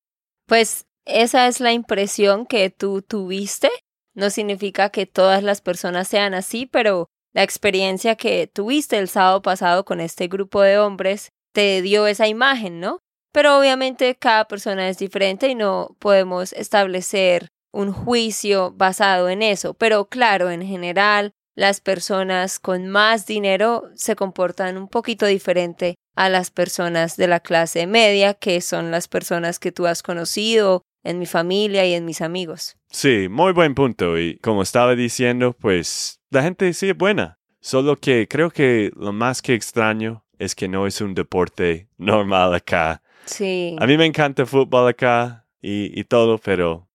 Pues 0.45 0.85
esa 1.05 1.47
es 1.47 1.59
la 1.59 1.71
impresión 1.71 2.45
que 2.45 2.69
tú 2.69 3.01
tuviste 3.01 3.69
no 4.17 4.31
significa 4.31 4.89
que 4.89 5.05
todas 5.05 5.43
las 5.43 5.61
personas 5.61 6.07
sean 6.07 6.33
así, 6.33 6.65
pero 6.65 7.07
la 7.33 7.43
experiencia 7.43 8.15
que 8.15 8.47
tuviste 8.47 8.97
el 8.97 9.09
sábado 9.09 9.43
pasado 9.43 9.85
con 9.85 10.01
este 10.01 10.27
grupo 10.27 10.61
de 10.63 10.79
hombres 10.79 11.29
te 11.53 11.83
dio 11.83 12.07
esa 12.07 12.27
imagen, 12.27 12.79
¿no? 12.79 12.99
Pero 13.31 13.59
obviamente 13.59 14.15
cada 14.15 14.47
persona 14.47 14.89
es 14.89 14.97
diferente 14.97 15.49
y 15.49 15.55
no 15.55 15.95
podemos 15.99 16.51
establecer 16.53 17.49
un 17.71 17.93
juicio 17.93 18.73
basado 18.75 19.29
en 19.29 19.43
eso. 19.43 19.75
Pero 19.75 20.05
claro, 20.05 20.49
en 20.49 20.65
general, 20.65 21.33
las 21.55 21.79
personas 21.79 22.57
con 22.57 22.87
más 22.87 23.27
dinero 23.27 23.83
se 23.93 24.15
comportan 24.15 24.77
un 24.77 24.87
poquito 24.87 25.27
diferente 25.27 25.93
a 26.15 26.29
las 26.29 26.49
personas 26.49 27.17
de 27.17 27.27
la 27.27 27.39
clase 27.39 27.85
media, 27.85 28.33
que 28.33 28.61
son 28.61 28.89
las 28.89 29.07
personas 29.07 29.59
que 29.59 29.71
tú 29.71 29.85
has 29.85 30.01
conocido 30.01 30.81
en 31.07 31.19
mi 31.19 31.25
familia 31.25 31.85
y 31.85 31.93
en 31.93 32.03
mis 32.03 32.21
amigos. 32.21 32.75
Sí, 32.89 33.27
muy 33.29 33.53
buen 33.53 33.73
punto. 33.75 34.19
Y 34.19 34.37
como 34.39 34.61
estaba 34.61 34.93
diciendo, 34.93 35.53
pues 35.53 36.19
la 36.29 36.43
gente 36.43 36.73
sí 36.73 36.89
es 36.89 36.97
buena. 36.97 37.39
Solo 37.61 37.95
que 37.95 38.27
creo 38.27 38.51
que 38.51 38.91
lo 38.95 39.13
más 39.13 39.41
que 39.41 39.53
extraño 39.53 40.25
es 40.37 40.53
que 40.53 40.67
no 40.67 40.85
es 40.85 40.99
un 40.99 41.13
deporte 41.13 41.87
normal 41.97 42.53
acá. 42.53 43.01
Sí. 43.25 43.75
A 43.79 43.87
mí 43.87 43.97
me 43.97 44.05
encanta 44.05 44.41
el 44.41 44.47
fútbol 44.49 44.89
acá 44.89 45.45
y, 45.61 45.97
y 45.97 46.03
todo, 46.03 46.37
pero 46.37 46.89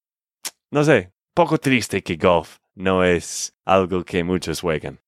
no 0.71 0.85
sé, 0.85 1.13
poco 1.33 1.57
triste 1.57 2.03
que 2.03 2.17
golf 2.17 2.59
no 2.75 3.05
es 3.05 3.55
algo 3.65 4.05
que 4.05 4.25
muchos 4.25 4.61
juegan. 4.61 5.01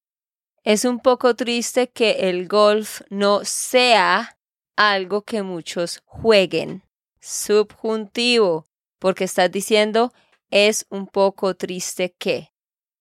Es 0.62 0.87
un 0.87 0.99
poco 0.99 1.34
triste 1.34 1.90
que 1.90 2.30
el 2.30 2.49
golf 2.49 3.02
no 3.11 3.44
sea 3.44 4.38
algo 4.76 5.23
que 5.23 5.42
muchos 5.42 6.02
jueguen. 6.06 6.82
Subjuntivo 7.20 8.66
porque 9.04 9.25
estás 9.25 9.52
diciendo 9.52 10.14
es 10.50 10.87
un 10.88 11.06
poco 11.06 11.54
triste 11.54 12.14
que. 12.18 12.49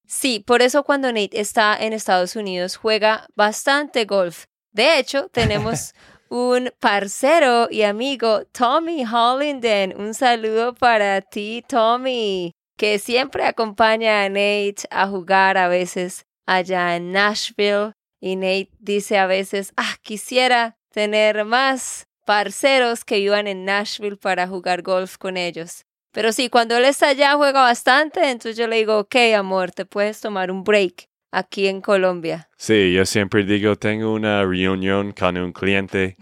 Sí, 0.06 0.44
por 0.46 0.62
eso 0.62 0.84
cuando 0.84 1.08
Nate 1.14 1.40
está 1.40 1.78
en 1.80 1.94
Estados 1.94 2.36
Unidos 2.36 2.76
juega 2.76 3.26
bastante 3.36 4.04
golf. 4.04 4.44
De 4.74 5.00
hecho, 5.00 5.30
tenemos 5.30 5.94
un 6.30 6.74
parcero 6.82 7.70
y 7.72 7.84
amigo, 7.84 8.44
Tommy 8.52 9.06
Hollinden. 9.06 9.98
Un 9.98 10.14
saludo 10.14 10.76
para 10.76 11.22
ti, 11.22 11.64
Tommy, 11.70 12.52
que 12.78 13.00
siempre 13.00 13.46
acompaña 13.46 14.26
a 14.26 14.28
Nate 14.28 14.84
a 14.90 15.08
jugar 15.08 15.58
a 15.58 15.70
veces 15.70 16.26
allá 16.46 16.98
en 16.98 17.14
Nashville. 17.14 17.94
Y 18.20 18.36
Nate 18.36 18.72
dice 18.78 19.18
a 19.18 19.26
veces, 19.26 19.72
ah, 19.78 19.96
quisiera 20.02 20.76
tener 20.92 21.46
más 21.46 22.04
parceros 22.26 23.06
que 23.06 23.20
iban 23.20 23.48
en 23.48 23.64
Nashville 23.64 24.18
para 24.18 24.50
jugar 24.50 24.82
golf 24.82 25.18
con 25.18 25.38
ellos. 25.38 25.86
Pero 26.14 26.32
sí, 26.32 26.48
cuando 26.50 26.78
él 26.78 26.86
está 26.86 27.10
allá 27.10 27.34
juega 27.36 27.62
bastante, 27.64 28.30
entonces 28.30 28.56
yo 28.56 28.68
le 28.68 28.78
digo, 28.78 29.00
ok, 29.00 29.16
amor, 29.36 29.72
te 29.72 29.86
puedes 29.86 30.22
tomar 30.22 30.52
un 30.52 30.64
break 30.64 31.10
aquí 31.32 31.68
en 31.68 31.82
Colombia. 31.82 32.50
Sí, 32.56 32.94
yo 32.94 33.06
siempre 33.06 33.44
digo, 33.44 33.76
tengo 33.76 34.14
una 34.14 34.46
reunión 34.46 35.12
con 35.12 35.38
un 35.38 35.52
cliente 35.52 36.16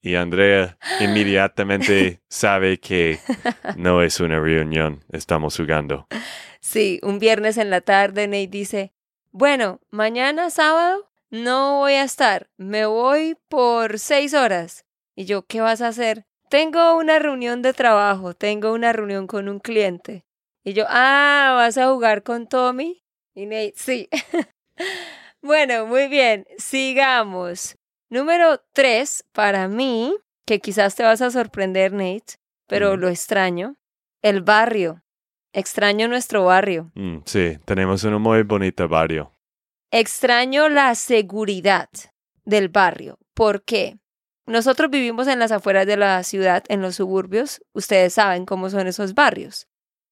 y 0.00 0.14
Andrea 0.14 0.78
inmediatamente 1.00 2.22
sabe 2.30 2.80
que 2.80 3.18
no 3.76 4.02
es 4.02 4.20
una 4.20 4.40
reunión, 4.40 5.04
estamos 5.12 5.58
jugando. 5.58 6.06
Sí, 6.60 6.98
un 7.02 7.18
viernes 7.18 7.58
en 7.58 7.68
la 7.68 7.82
tarde 7.82 8.26
Nate 8.26 8.46
dice, 8.46 8.92
bueno, 9.32 9.80
mañana 9.90 10.48
sábado 10.48 11.10
no 11.28 11.80
voy 11.80 11.92
a 11.92 12.04
estar, 12.04 12.48
me 12.56 12.86
voy 12.86 13.36
por 13.48 13.98
seis 13.98 14.32
horas. 14.32 14.86
Y 15.14 15.26
yo, 15.26 15.46
¿qué 15.46 15.60
vas 15.60 15.82
a 15.82 15.88
hacer? 15.88 16.26
Tengo 16.48 16.96
una 16.96 17.18
reunión 17.18 17.60
de 17.60 17.72
trabajo, 17.72 18.34
tengo 18.34 18.72
una 18.72 18.92
reunión 18.92 19.26
con 19.26 19.48
un 19.48 19.58
cliente. 19.58 20.24
Y 20.64 20.74
yo, 20.74 20.84
ah, 20.88 21.54
¿vas 21.56 21.76
a 21.76 21.88
jugar 21.88 22.22
con 22.22 22.46
Tommy? 22.46 23.02
Y 23.34 23.46
Nate, 23.46 23.74
sí. 23.74 24.08
bueno, 25.42 25.86
muy 25.86 26.06
bien, 26.08 26.46
sigamos. 26.56 27.76
Número 28.10 28.62
tres, 28.72 29.24
para 29.32 29.66
mí, 29.66 30.14
que 30.46 30.60
quizás 30.60 30.94
te 30.94 31.02
vas 31.02 31.20
a 31.20 31.32
sorprender, 31.32 31.92
Nate, 31.92 32.36
pero 32.68 32.96
lo 32.96 33.08
extraño, 33.08 33.76
el 34.22 34.42
barrio. 34.42 35.02
Extraño 35.52 36.06
nuestro 36.06 36.44
barrio. 36.44 36.92
Mm, 36.94 37.18
sí, 37.24 37.58
tenemos 37.64 38.04
un 38.04 38.20
muy 38.22 38.42
bonito 38.42 38.86
barrio. 38.88 39.32
Extraño 39.90 40.68
la 40.68 40.94
seguridad 40.94 41.88
del 42.44 42.68
barrio. 42.68 43.18
¿Por 43.34 43.64
qué? 43.64 43.98
Nosotros 44.46 44.90
vivimos 44.90 45.26
en 45.26 45.40
las 45.40 45.50
afueras 45.50 45.86
de 45.86 45.96
la 45.96 46.22
ciudad, 46.22 46.64
en 46.68 46.80
los 46.80 46.96
suburbios. 46.96 47.60
Ustedes 47.72 48.14
saben 48.14 48.46
cómo 48.46 48.70
son 48.70 48.86
esos 48.86 49.14
barrios. 49.14 49.66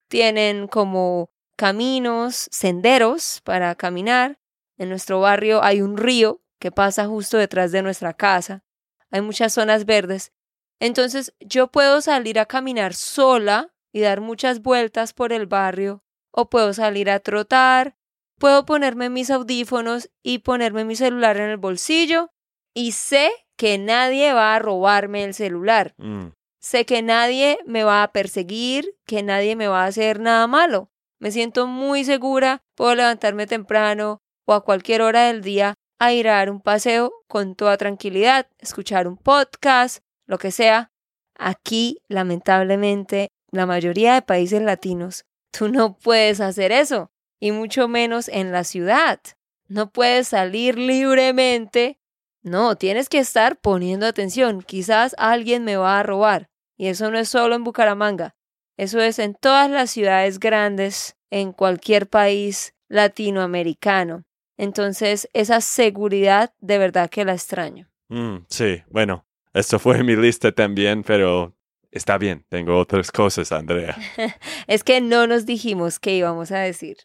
Tienen 0.08 0.66
como 0.66 1.30
caminos, 1.56 2.48
senderos 2.50 3.40
para 3.44 3.74
caminar. 3.76 4.40
En 4.76 4.88
nuestro 4.88 5.20
barrio 5.20 5.62
hay 5.62 5.80
un 5.80 5.96
río 5.96 6.42
que 6.58 6.72
pasa 6.72 7.06
justo 7.06 7.38
detrás 7.38 7.70
de 7.70 7.82
nuestra 7.82 8.12
casa. 8.12 8.64
Hay 9.10 9.20
muchas 9.20 9.52
zonas 9.52 9.84
verdes. 9.84 10.32
Entonces 10.80 11.32
yo 11.38 11.68
puedo 11.68 12.00
salir 12.00 12.40
a 12.40 12.46
caminar 12.46 12.94
sola 12.94 13.72
y 13.92 14.00
dar 14.00 14.20
muchas 14.20 14.60
vueltas 14.60 15.12
por 15.12 15.32
el 15.32 15.46
barrio, 15.46 16.02
o 16.32 16.50
puedo 16.50 16.74
salir 16.74 17.08
a 17.08 17.20
trotar, 17.20 17.96
puedo 18.40 18.66
ponerme 18.66 19.08
mis 19.08 19.30
audífonos 19.30 20.10
y 20.22 20.38
ponerme 20.38 20.84
mi 20.84 20.96
celular 20.96 21.36
en 21.36 21.50
el 21.50 21.58
bolsillo 21.58 22.32
y 22.74 22.92
sé 22.92 23.30
que 23.56 23.78
nadie 23.78 24.32
va 24.32 24.54
a 24.54 24.58
robarme 24.58 25.24
el 25.24 25.34
celular. 25.34 25.94
Mm, 25.98 26.28
Sé 26.64 26.86
que 26.86 27.02
nadie 27.02 27.58
me 27.66 27.84
va 27.84 28.02
a 28.02 28.10
perseguir, 28.10 28.96
que 29.04 29.22
nadie 29.22 29.54
me 29.54 29.68
va 29.68 29.84
a 29.84 29.86
hacer 29.86 30.18
nada 30.18 30.46
malo. 30.46 30.90
Me 31.18 31.30
siento 31.30 31.66
muy 31.66 32.04
segura, 32.04 32.62
puedo 32.74 32.94
levantarme 32.94 33.46
temprano 33.46 34.22
o 34.46 34.54
a 34.54 34.64
cualquier 34.64 35.02
hora 35.02 35.26
del 35.26 35.42
día 35.42 35.74
a 35.98 36.14
ir 36.14 36.26
a 36.26 36.36
dar 36.36 36.48
un 36.48 36.62
paseo 36.62 37.12
con 37.28 37.54
toda 37.54 37.76
tranquilidad, 37.76 38.46
escuchar 38.60 39.06
un 39.06 39.18
podcast, 39.18 40.02
lo 40.26 40.38
que 40.38 40.50
sea. 40.50 40.90
Aquí, 41.38 41.98
lamentablemente, 42.08 43.28
la 43.50 43.66
mayoría 43.66 44.14
de 44.14 44.22
países 44.22 44.62
latinos, 44.62 45.26
tú 45.50 45.68
no 45.68 45.98
puedes 45.98 46.40
hacer 46.40 46.72
eso, 46.72 47.10
y 47.40 47.52
mucho 47.52 47.88
menos 47.88 48.28
en 48.28 48.52
la 48.52 48.64
ciudad. 48.64 49.20
No 49.68 49.90
puedes 49.90 50.28
salir 50.28 50.78
libremente 50.78 51.98
no, 52.44 52.76
tienes 52.76 53.08
que 53.08 53.18
estar 53.18 53.56
poniendo 53.56 54.06
atención. 54.06 54.62
Quizás 54.62 55.14
alguien 55.18 55.64
me 55.64 55.76
va 55.76 55.98
a 55.98 56.02
robar. 56.02 56.50
Y 56.76 56.88
eso 56.88 57.10
no 57.10 57.18
es 57.18 57.30
solo 57.30 57.54
en 57.54 57.64
Bucaramanga. 57.64 58.36
Eso 58.76 59.00
es 59.00 59.18
en 59.18 59.34
todas 59.34 59.70
las 59.70 59.90
ciudades 59.90 60.38
grandes, 60.38 61.16
en 61.30 61.52
cualquier 61.52 62.06
país 62.06 62.74
latinoamericano. 62.88 64.24
Entonces, 64.58 65.28
esa 65.32 65.62
seguridad 65.62 66.52
de 66.60 66.78
verdad 66.78 67.08
que 67.08 67.24
la 67.24 67.32
extraño. 67.32 67.88
mm, 68.08 68.44
sí, 68.48 68.82
bueno, 68.90 69.26
esto 69.54 69.78
fue 69.78 70.02
mi 70.04 70.14
lista 70.14 70.52
también, 70.52 71.02
pero 71.02 71.54
está 71.90 72.18
bien, 72.18 72.44
tengo 72.50 72.76
otras 72.76 73.10
cosas, 73.10 73.52
Andrea. 73.52 73.96
Es 74.66 74.84
que 74.84 75.00
no 75.00 75.26
nos 75.26 75.46
dijimos 75.46 75.98
qué 75.98 76.14
íbamos 76.14 76.52
a 76.52 76.58
decir. 76.58 76.98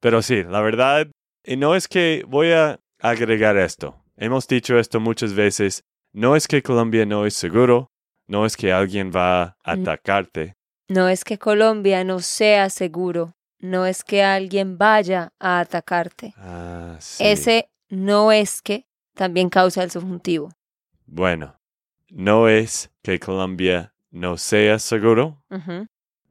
Pero 0.00 0.22
sí, 0.22 0.44
la 0.44 0.62
verdad, 0.62 1.08
y 1.44 1.56
no 1.56 1.74
es 1.74 1.88
que 1.88 2.24
voy 2.26 2.52
a 2.52 2.80
agregar 3.00 3.58
esto. 3.58 4.02
Hemos 4.20 4.46
dicho 4.48 4.78
esto 4.78 5.00
muchas 5.00 5.32
veces. 5.34 5.84
No 6.12 6.34
es 6.36 6.48
que 6.48 6.62
Colombia 6.62 7.06
no 7.06 7.24
es 7.26 7.34
seguro, 7.34 7.90
no 8.26 8.44
es 8.46 8.56
que 8.56 8.72
alguien 8.72 9.12
va 9.14 9.56
a 9.62 9.76
Mm. 9.76 9.80
atacarte. 9.82 10.54
No 10.88 11.08
es 11.08 11.22
que 11.24 11.38
Colombia 11.38 12.02
no 12.04 12.18
sea 12.20 12.68
seguro. 12.70 13.34
No 13.60 13.86
es 13.86 14.04
que 14.04 14.22
alguien 14.22 14.78
vaya 14.78 15.32
a 15.38 15.60
atacarte. 15.60 16.32
Ah, 16.36 16.96
sí. 17.00 17.24
Ese 17.26 17.68
no 17.88 18.30
es 18.32 18.62
que 18.62 18.86
también 19.14 19.50
causa 19.50 19.82
el 19.82 19.90
subjuntivo. 19.90 20.50
Bueno, 21.06 21.56
no 22.10 22.48
es 22.48 22.90
que 23.02 23.18
Colombia 23.18 23.92
no 24.10 24.36
sea 24.36 24.78
seguro, 24.78 25.42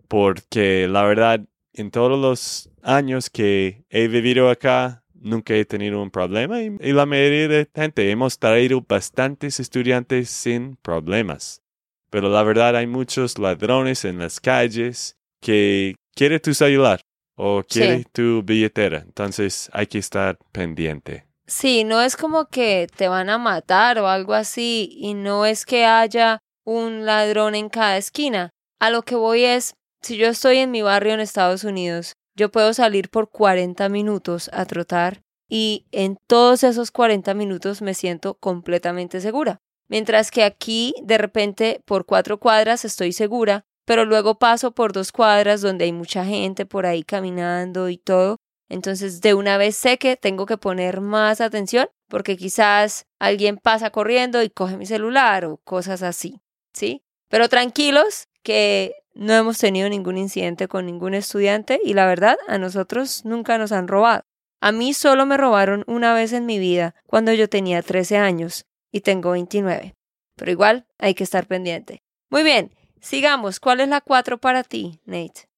porque 0.07 0.87
la 0.87 1.03
verdad, 1.03 1.41
en 1.73 1.91
todos 1.91 2.17
los 2.19 2.69
años 2.81 3.29
que 3.29 3.85
he 3.89 4.07
vivido 4.07 4.49
acá, 4.49 5.03
nunca 5.21 5.53
he 5.53 5.65
tenido 5.65 6.01
un 6.01 6.11
problema 6.11 6.61
y, 6.61 6.75
y 6.79 6.91
la 6.93 7.05
mayoría 7.05 7.47
de 7.47 7.69
gente 7.73 8.09
hemos 8.11 8.39
traído 8.39 8.81
bastantes 8.81 9.59
estudiantes 9.59 10.29
sin 10.29 10.75
problemas. 10.77 11.61
Pero 12.09 12.29
la 12.29 12.43
verdad 12.43 12.75
hay 12.75 12.87
muchos 12.87 13.37
ladrones 13.37 14.05
en 14.05 14.19
las 14.19 14.39
calles 14.39 15.17
que 15.41 15.95
quieren 16.15 16.39
tu 16.41 16.53
celular 16.53 17.01
o 17.35 17.63
quieren 17.67 17.99
Sí. 18.03 18.07
tu 18.11 18.43
billetera. 18.43 18.99
Entonces 18.99 19.69
hay 19.73 19.87
que 19.87 19.99
estar 19.99 20.37
pendiente. 20.51 21.25
Sí, 21.45 21.83
no 21.83 22.01
es 22.01 22.17
como 22.17 22.47
que 22.47 22.87
te 22.95 23.07
van 23.07 23.29
a 23.29 23.37
matar 23.37 23.99
o 23.99 24.07
algo 24.07 24.33
así, 24.33 24.89
y 24.99 25.13
no 25.13 25.45
es 25.45 25.65
que 25.65 25.85
haya 25.85 26.39
un 26.65 27.05
ladrón 27.05 27.55
en 27.55 27.69
cada 27.69 27.95
esquina. 27.97 28.49
A 28.79 28.89
lo 28.89 29.03
que 29.03 29.15
voy 29.15 29.45
es, 29.45 29.73
si 30.01 30.17
yo 30.17 30.27
estoy 30.27 30.57
en 30.57 30.71
mi 30.71 30.81
barrio 30.81 31.13
en 31.13 31.21
Estados 31.21 31.63
Unidos, 31.63 32.13
yo 32.37 32.49
puedo 32.51 32.73
salir 32.73 33.09
por 33.09 33.29
40 33.29 33.89
minutos 33.89 34.49
a 34.53 34.65
trotar 34.65 35.23
y 35.49 35.87
en 35.91 36.17
todos 36.27 36.63
esos 36.63 36.91
40 36.91 37.33
minutos 37.33 37.81
me 37.81 37.93
siento 37.93 38.35
completamente 38.35 39.19
segura. 39.21 39.59
Mientras 39.89 40.31
que 40.31 40.43
aquí, 40.43 40.93
de 41.01 41.17
repente, 41.17 41.81
por 41.85 42.05
cuatro 42.05 42.39
cuadras 42.39 42.85
estoy 42.85 43.11
segura, 43.11 43.65
pero 43.85 44.05
luego 44.05 44.37
paso 44.37 44.71
por 44.71 44.93
dos 44.93 45.11
cuadras 45.11 45.61
donde 45.61 45.85
hay 45.85 45.93
mucha 45.93 46.25
gente 46.25 46.65
por 46.65 46.85
ahí 46.85 47.03
caminando 47.03 47.89
y 47.89 47.97
todo, 47.97 48.37
entonces, 48.69 49.21
de 49.21 49.33
una 49.33 49.57
vez 49.57 49.75
sé 49.75 49.97
que 49.97 50.17
tengo 50.17 50.45
que 50.45 50.57
poner 50.57 51.01
más 51.01 51.41
atención 51.41 51.87
porque 52.09 52.37
quizás 52.37 53.05
alguien 53.19 53.57
pasa 53.57 53.89
corriendo 53.91 54.43
y 54.43 54.49
coge 54.49 54.77
mi 54.77 54.85
celular 54.85 55.45
o 55.45 55.57
cosas 55.63 56.03
así, 56.03 56.41
¿sí? 56.73 57.01
Pero 57.29 57.49
tranquilos 57.49 58.27
que 58.43 58.93
no 59.17 59.33
hemos 59.33 59.57
tenido 59.57 59.89
ningún 59.89 60.17
incidente 60.17 60.67
con 60.67 60.85
ningún 60.85 61.13
estudiante 61.15 61.79
y 61.83 61.93
la 61.93 62.05
verdad, 62.05 62.37
a 62.47 62.57
nosotros 62.57 63.25
nunca 63.25 63.57
nos 63.57 63.71
han 63.71 63.87
robado. 63.87 64.23
A 64.61 64.71
mí 64.71 64.93
solo 64.93 65.25
me 65.25 65.37
robaron 65.37 65.83
una 65.87 66.13
vez 66.13 66.33
en 66.33 66.45
mi 66.45 66.59
vida 66.59 66.95
cuando 67.05 67.33
yo 67.33 67.49
tenía 67.49 67.81
13 67.81 68.17
años 68.17 68.65
y 68.91 69.01
tengo 69.01 69.31
29. 69.31 69.95
Pero 70.35 70.51
igual 70.51 70.85
hay 70.99 71.15
que 71.15 71.23
estar 71.23 71.47
pendiente. 71.47 72.01
Muy 72.29 72.43
bien, 72.43 72.71
sigamos. 73.01 73.59
¿Cuál 73.59 73.79
es 73.79 73.89
la 73.89 74.01
4 74.01 74.37
para 74.37 74.63
ti, 74.63 74.99
Nate? 75.05 75.49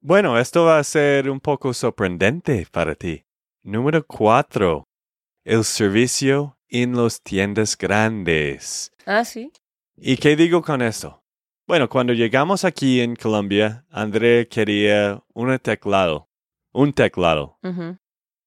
Bueno, 0.00 0.38
esto 0.38 0.64
va 0.64 0.78
a 0.78 0.84
ser 0.84 1.30
un 1.30 1.40
poco 1.40 1.72
sorprendente 1.74 2.66
para 2.70 2.94
ti. 2.94 3.24
Número 3.62 4.06
cuatro. 4.06 4.84
El 5.44 5.64
servicio 5.64 6.58
en 6.68 6.96
las 6.96 7.20
tiendas 7.22 7.76
grandes. 7.76 8.92
Ah, 9.06 9.24
sí. 9.24 9.52
¿Y 9.96 10.16
qué 10.16 10.36
digo 10.36 10.62
con 10.62 10.82
esto? 10.82 11.22
Bueno, 11.68 11.88
cuando 11.88 12.12
llegamos 12.12 12.64
aquí 12.64 13.00
en 13.00 13.16
Colombia, 13.16 13.84
André 13.90 14.46
quería 14.46 15.20
un 15.34 15.58
teclado. 15.58 16.30
Un 16.72 16.92
teclado. 16.92 17.58
Ujú. 17.64 17.98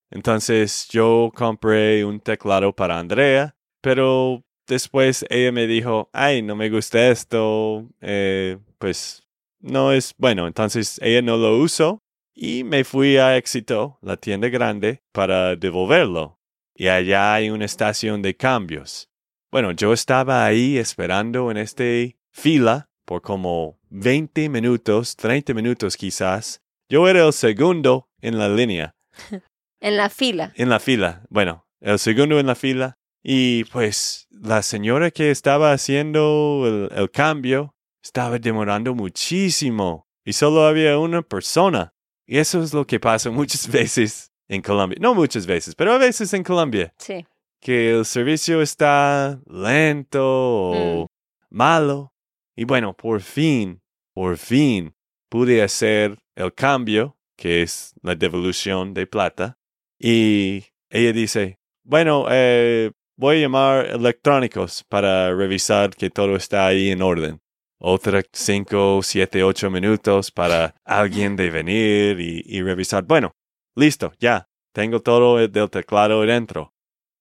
Entonces 0.09 0.87
yo 0.89 1.29
compré 1.35 2.05
un 2.05 2.21
teclado 2.21 2.73
para 2.73 2.97
Andrea, 2.97 3.57
pero 3.81 4.45
después 4.65 5.25
ella 5.29 5.51
me 5.51 5.67
dijo, 5.67 6.09
ay, 6.13 6.41
no 6.41 6.55
me 6.55 6.69
gusta 6.69 7.09
esto, 7.09 7.89
eh, 7.99 8.57
pues 8.77 9.27
no 9.59 9.91
es 9.91 10.15
bueno. 10.17 10.47
Entonces 10.47 10.97
ella 11.03 11.21
no 11.21 11.35
lo 11.35 11.57
usó 11.57 12.01
y 12.33 12.63
me 12.63 12.85
fui 12.85 13.17
a 13.17 13.35
Éxito, 13.35 13.99
la 14.01 14.15
tienda 14.15 14.47
grande, 14.47 15.03
para 15.11 15.57
devolverlo. 15.57 16.39
Y 16.73 16.87
allá 16.87 17.33
hay 17.33 17.49
una 17.49 17.65
estación 17.65 18.21
de 18.21 18.37
cambios. 18.37 19.09
Bueno, 19.51 19.71
yo 19.71 19.91
estaba 19.91 20.45
ahí 20.45 20.77
esperando 20.77 21.51
en 21.51 21.57
esta 21.57 21.83
fila 22.31 22.88
por 23.09 23.23
como 23.23 23.79
20 23.89 24.49
minutos, 24.49 25.15
30 25.15 25.55
minutos 25.55 25.97
quizás. 25.97 26.61
Yo 26.87 27.07
era 27.07 27.25
el 27.25 27.33
segundo 27.33 28.07
en 28.21 28.37
la 28.37 28.47
línea. 28.47 28.95
en 29.81 29.97
la 29.97 30.11
fila. 30.11 30.53
En 30.55 30.69
la 30.69 30.79
fila. 30.79 31.23
Bueno, 31.27 31.65
el 31.81 31.97
segundo 31.97 32.39
en 32.39 32.45
la 32.45 32.53
fila. 32.53 32.99
Y 33.23 33.63
pues 33.63 34.27
la 34.29 34.61
señora 34.61 35.09
que 35.09 35.31
estaba 35.31 35.71
haciendo 35.71 36.65
el, 36.67 36.95
el 36.95 37.09
cambio 37.09 37.73
estaba 38.03 38.37
demorando 38.37 38.93
muchísimo 38.93 40.07
y 40.23 40.33
solo 40.33 40.67
había 40.67 40.99
una 40.99 41.23
persona. 41.23 41.91
Y 42.27 42.37
eso 42.37 42.61
es 42.61 42.75
lo 42.75 42.85
que 42.85 42.99
pasa 42.99 43.31
muchas 43.31 43.67
veces 43.67 44.31
en 44.47 44.61
Colombia. 44.61 44.99
No 45.01 45.15
muchas 45.15 45.47
veces, 45.47 45.73
pero 45.73 45.93
a 45.93 45.97
veces 45.97 46.31
en 46.35 46.43
Colombia. 46.43 46.93
Sí. 46.99 47.25
Que 47.59 47.89
el 47.89 48.05
servicio 48.05 48.61
está 48.61 49.41
lento 49.47 50.21
o 50.21 51.07
malo. 51.49 52.13
Y 52.59 52.65
bueno, 52.65 52.93
por 52.93 53.21
fin, 53.21 53.81
por 54.13 54.35
fin 54.35 54.93
pude 55.29 55.61
hacer 55.63 56.19
el 56.35 56.53
cambio, 56.53 57.15
que 57.37 57.61
es 57.61 57.93
la 58.01 58.15
devolución 58.15 58.93
de 58.93 59.07
plata. 59.07 59.57
Y 59.97 60.65
ella 60.89 61.13
dice, 61.13 61.57
bueno, 61.85 62.25
eh, 62.29 62.91
voy 63.15 63.37
a 63.37 63.39
llamar 63.39 63.85
electrónicos 63.85 64.83
para 64.89 65.33
revisar 65.33 65.91
que 65.91 66.09
todo 66.09 66.35
está 66.35 66.67
ahí 66.67 66.89
en 66.89 67.01
orden. 67.01 67.39
Otra 67.79 68.23
cinco, 68.33 68.99
siete, 69.03 69.41
ocho 69.41 69.71
minutos 69.71 70.29
para 70.29 70.75
alguien 70.83 71.37
de 71.37 71.51
venir 71.51 72.19
y 72.19 72.61
revisar. 72.61 73.05
Bueno, 73.05 73.31
listo, 73.77 74.11
ya. 74.19 74.49
Tengo 74.73 74.99
todo 74.99 75.37
del 75.37 75.69
teclado 75.69 76.23
dentro. 76.23 76.73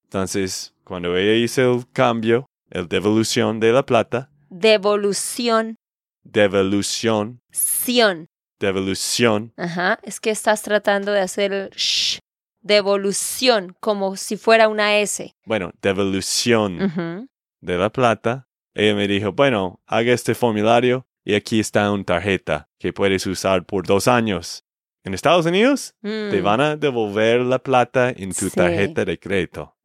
Entonces, 0.02 0.74
cuando 0.82 1.16
ella 1.16 1.34
hizo 1.34 1.74
el 1.76 1.88
cambio, 1.92 2.46
el 2.70 2.88
devolución 2.88 3.60
de 3.60 3.70
la 3.70 3.86
plata. 3.86 4.32
Devolución. 4.50 5.76
Devolución. 6.24 7.40
Sion. 7.52 8.26
Devolución. 8.60 9.52
Ajá, 9.56 9.98
es 10.02 10.20
que 10.20 10.30
estás 10.30 10.62
tratando 10.62 11.12
de 11.12 11.20
hacer 11.20 11.52
el 11.52 11.70
sh. 11.70 12.18
Devolución, 12.60 13.76
como 13.80 14.16
si 14.16 14.36
fuera 14.36 14.68
una 14.68 14.98
S. 14.98 15.32
Bueno, 15.46 15.70
devolución 15.80 17.28
de 17.60 17.78
la 17.78 17.90
plata. 17.90 18.48
Ella 18.74 18.94
me 18.94 19.06
dijo, 19.08 19.32
bueno, 19.32 19.80
haga 19.86 20.12
este 20.12 20.34
formulario 20.34 21.06
y 21.24 21.34
aquí 21.34 21.60
está 21.60 21.90
una 21.92 22.04
tarjeta 22.04 22.68
que 22.78 22.92
puedes 22.92 23.26
usar 23.26 23.64
por 23.64 23.86
dos 23.86 24.08
años. 24.08 24.64
En 25.04 25.14
Estados 25.14 25.46
Unidos 25.46 25.94
te 26.02 26.40
Mm, 26.40 26.42
van 26.44 26.60
a 26.60 26.76
devolver 26.76 27.40
la 27.40 27.58
plata 27.60 28.10
en 28.10 28.30
tu 28.34 28.48
Sí. 28.50 28.56
tarjeta 28.56 29.04
de 29.04 29.18
crédito. 29.18 29.76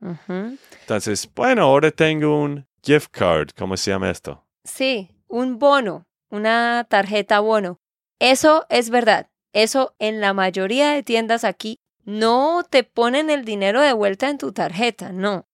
Entonces, 0.81 1.29
bueno, 1.35 1.63
ahora 1.63 1.91
tengo 1.91 2.41
un 2.41 2.65
gift 2.83 3.09
card. 3.11 3.49
¿Cómo 3.57 3.77
se 3.77 3.91
llama 3.91 4.09
esto? 4.09 4.42
Sí, 4.63 5.09
un 5.27 5.59
bono, 5.59 6.07
una 6.29 6.85
tarjeta 6.89 7.39
bono. 7.39 7.79
Eso 8.19 8.65
es 8.69 8.89
verdad. 8.89 9.27
Eso 9.51 9.95
en 9.99 10.21
la 10.21 10.33
mayoría 10.33 10.91
de 10.91 11.03
tiendas 11.03 11.43
aquí 11.43 11.77
no 12.05 12.63
te 12.69 12.83
ponen 12.83 13.29
el 13.29 13.45
dinero 13.45 13.81
de 13.81 13.93
vuelta 13.93 14.29
en 14.29 14.37
tu 14.37 14.51
tarjeta, 14.51 15.11
no. 15.11 15.45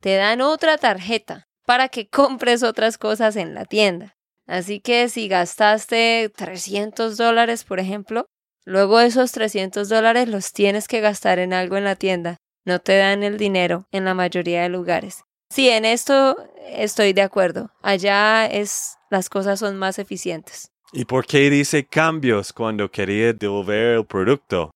Te 0.00 0.16
dan 0.16 0.40
otra 0.40 0.78
tarjeta 0.78 1.48
para 1.64 1.88
que 1.88 2.08
compres 2.10 2.62
otras 2.62 2.98
cosas 2.98 3.36
en 3.36 3.54
la 3.54 3.64
tienda. 3.64 4.16
Así 4.46 4.80
que 4.80 5.08
si 5.08 5.28
gastaste 5.28 6.32
300 6.34 7.16
dólares, 7.16 7.64
por 7.64 7.80
ejemplo, 7.80 8.26
luego 8.64 8.98
esos 9.00 9.30
300 9.32 9.88
dólares 9.88 10.28
los 10.28 10.52
tienes 10.52 10.88
que 10.88 11.00
gastar 11.00 11.38
en 11.38 11.52
algo 11.52 11.76
en 11.76 11.84
la 11.84 11.96
tienda. 11.96 12.38
No 12.64 12.80
te 12.80 12.96
dan 12.96 13.22
el 13.22 13.36
dinero 13.36 13.86
en 13.92 14.04
la 14.04 14.14
mayoría 14.14 14.62
de 14.62 14.68
lugares. 14.68 15.24
Sí, 15.50 15.68
en 15.68 15.84
esto 15.84 16.36
estoy 16.66 17.12
de 17.12 17.22
acuerdo. 17.22 17.70
Allá 17.82 18.46
es 18.46 18.96
las 19.10 19.28
cosas 19.30 19.58
son 19.58 19.76
más 19.78 19.98
eficientes. 19.98 20.70
¿Y 20.92 21.04
por 21.04 21.26
qué 21.26 21.50
dice 21.50 21.86
cambios 21.86 22.52
cuando 22.52 22.90
quería 22.90 23.32
devolver 23.32 23.96
el 23.98 24.06
producto? 24.06 24.70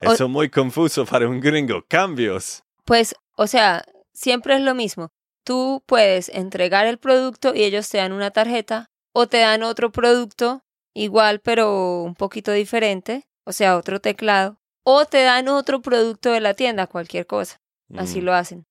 Eso 0.00 0.24
es 0.24 0.30
muy 0.30 0.50
confuso 0.50 1.04
para 1.06 1.28
un 1.28 1.40
gringo. 1.40 1.82
Cambios. 1.88 2.62
Pues, 2.84 3.14
o 3.36 3.46
sea, 3.46 3.84
siempre 4.12 4.54
es 4.56 4.60
lo 4.60 4.74
mismo. 4.74 5.08
Tú 5.44 5.82
puedes 5.86 6.28
entregar 6.28 6.86
el 6.86 6.98
producto 6.98 7.54
y 7.54 7.64
ellos 7.64 7.88
te 7.88 7.98
dan 7.98 8.12
una 8.12 8.30
tarjeta 8.30 8.86
o 9.14 9.26
te 9.26 9.38
dan 9.38 9.62
otro 9.62 9.90
producto 9.92 10.62
igual 10.94 11.40
pero 11.40 12.02
un 12.02 12.14
poquito 12.14 12.52
diferente, 12.52 13.24
o 13.44 13.52
sea, 13.52 13.76
otro 13.76 14.00
teclado, 14.00 14.56
o 14.82 15.04
te 15.04 15.22
dan 15.22 15.48
otro 15.48 15.82
producto 15.82 16.32
de 16.32 16.40
la 16.40 16.54
tienda, 16.54 16.86
cualquier 16.86 17.26
cosa. 17.26 17.60
Así 17.96 18.20
Mm. 18.20 18.24
lo 18.24 18.34
hacen. 18.34 18.65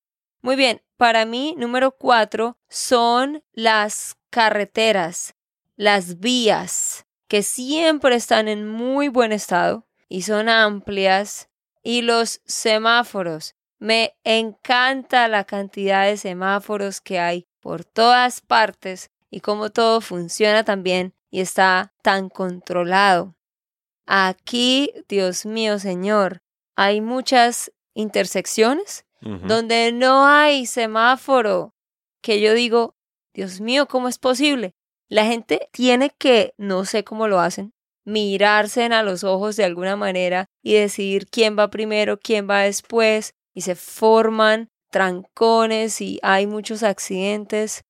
Muy 0.45 0.55
bien, 0.55 0.83
para 0.95 1.25
mí, 1.25 1.55
número 1.57 1.97
cuatro 1.97 2.59
son 2.69 3.43
las 3.53 4.15
carreteras, 4.29 5.33
las 5.75 6.19
vías, 6.19 7.07
que 7.27 7.41
siempre 7.41 8.15
están 8.15 8.47
en 8.47 8.67
muy 8.67 9.07
buen 9.07 9.31
estado 9.31 9.87
y 10.07 10.21
son 10.21 10.47
amplias, 10.47 11.49
y 11.81 12.03
los 12.03 12.41
semáforos. 12.45 13.55
Me 13.79 14.19
encanta 14.23 15.27
la 15.29 15.45
cantidad 15.45 16.05
de 16.05 16.15
semáforos 16.15 17.01
que 17.01 17.17
hay 17.17 17.47
por 17.59 17.83
todas 17.83 18.41
partes 18.41 19.09
y 19.31 19.39
cómo 19.39 19.71
todo 19.71 19.99
funciona 19.99 20.63
también 20.63 21.15
y 21.31 21.39
está 21.39 21.91
tan 22.03 22.29
controlado. 22.29 23.33
Aquí, 24.05 24.93
Dios 25.09 25.47
mío, 25.47 25.79
Señor, 25.79 26.43
hay 26.75 27.01
muchas 27.01 27.71
intersecciones 27.95 29.04
Donde 29.25 29.91
no 29.91 30.27
hay 30.27 30.67
semáforo, 30.67 31.73
que 32.21 32.39
yo 32.41 32.53
digo, 32.53 32.95
Dios 33.33 33.59
mío, 33.59 33.87
¿cómo 33.87 34.07
es 34.07 34.19
posible? 34.19 34.75
La 35.09 35.25
gente 35.25 35.67
tiene 35.71 36.11
que, 36.11 36.53
no 36.57 36.85
sé 36.85 37.03
cómo 37.03 37.27
lo 37.27 37.39
hacen, 37.39 37.73
mirarse 38.05 38.83
a 38.85 39.03
los 39.03 39.23
ojos 39.23 39.55
de 39.55 39.63
alguna 39.63 39.95
manera 39.95 40.45
y 40.61 40.75
decidir 40.75 41.27
quién 41.27 41.57
va 41.57 41.71
primero, 41.71 42.19
quién 42.19 42.47
va 42.47 42.61
después, 42.61 43.33
y 43.55 43.61
se 43.61 43.75
forman 43.75 44.69
trancones 44.91 46.01
y 46.01 46.19
hay 46.21 46.45
muchos 46.45 46.83
accidentes. 46.83 47.83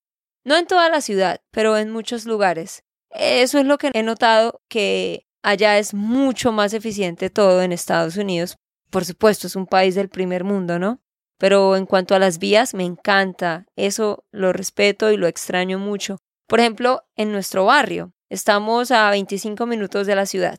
No 0.46 0.56
en 0.56 0.68
toda 0.68 0.90
la 0.90 1.02
ciudad, 1.02 1.42
pero 1.52 1.78
en 1.78 1.92
muchos 1.92 2.26
lugares. 2.26 2.84
Eso 3.10 3.60
es 3.60 3.66
lo 3.66 3.78
que 3.78 3.92
he 3.94 4.04
notado 4.04 4.62
que 4.70 5.26
allá 5.44 5.78
es 5.78 5.94
mucho 5.94 6.52
más 6.52 6.74
eficiente 6.74 7.30
todo 7.30 7.62
en 7.62 7.72
Estados 7.72 8.18
Unidos. 8.18 8.58
Por 8.90 9.06
supuesto, 9.06 9.48
es 9.48 9.56
un 9.56 9.68
país 9.68 9.96
del 9.96 10.10
primer 10.10 10.44
mundo, 10.44 10.80
¿no? 10.80 11.02
Pero 11.46 11.76
en 11.76 11.86
cuanto 11.86 12.16
a 12.16 12.20
las 12.20 12.40
vías, 12.40 12.74
me 12.74 12.86
encanta. 12.86 13.68
Eso 13.76 14.26
lo 14.32 14.52
respeto 14.52 15.12
y 15.12 15.18
lo 15.18 15.28
extraño 15.28 15.78
mucho. 15.78 16.18
Por 16.48 16.60
ejemplo, 16.60 17.04
en 17.16 17.32
nuestro 17.32 17.66
barrio, 17.66 18.14
estamos 18.32 18.90
a 18.90 19.12
25 19.12 19.68
minutos 19.68 20.08
de 20.08 20.16
la 20.16 20.26
ciudad. 20.26 20.58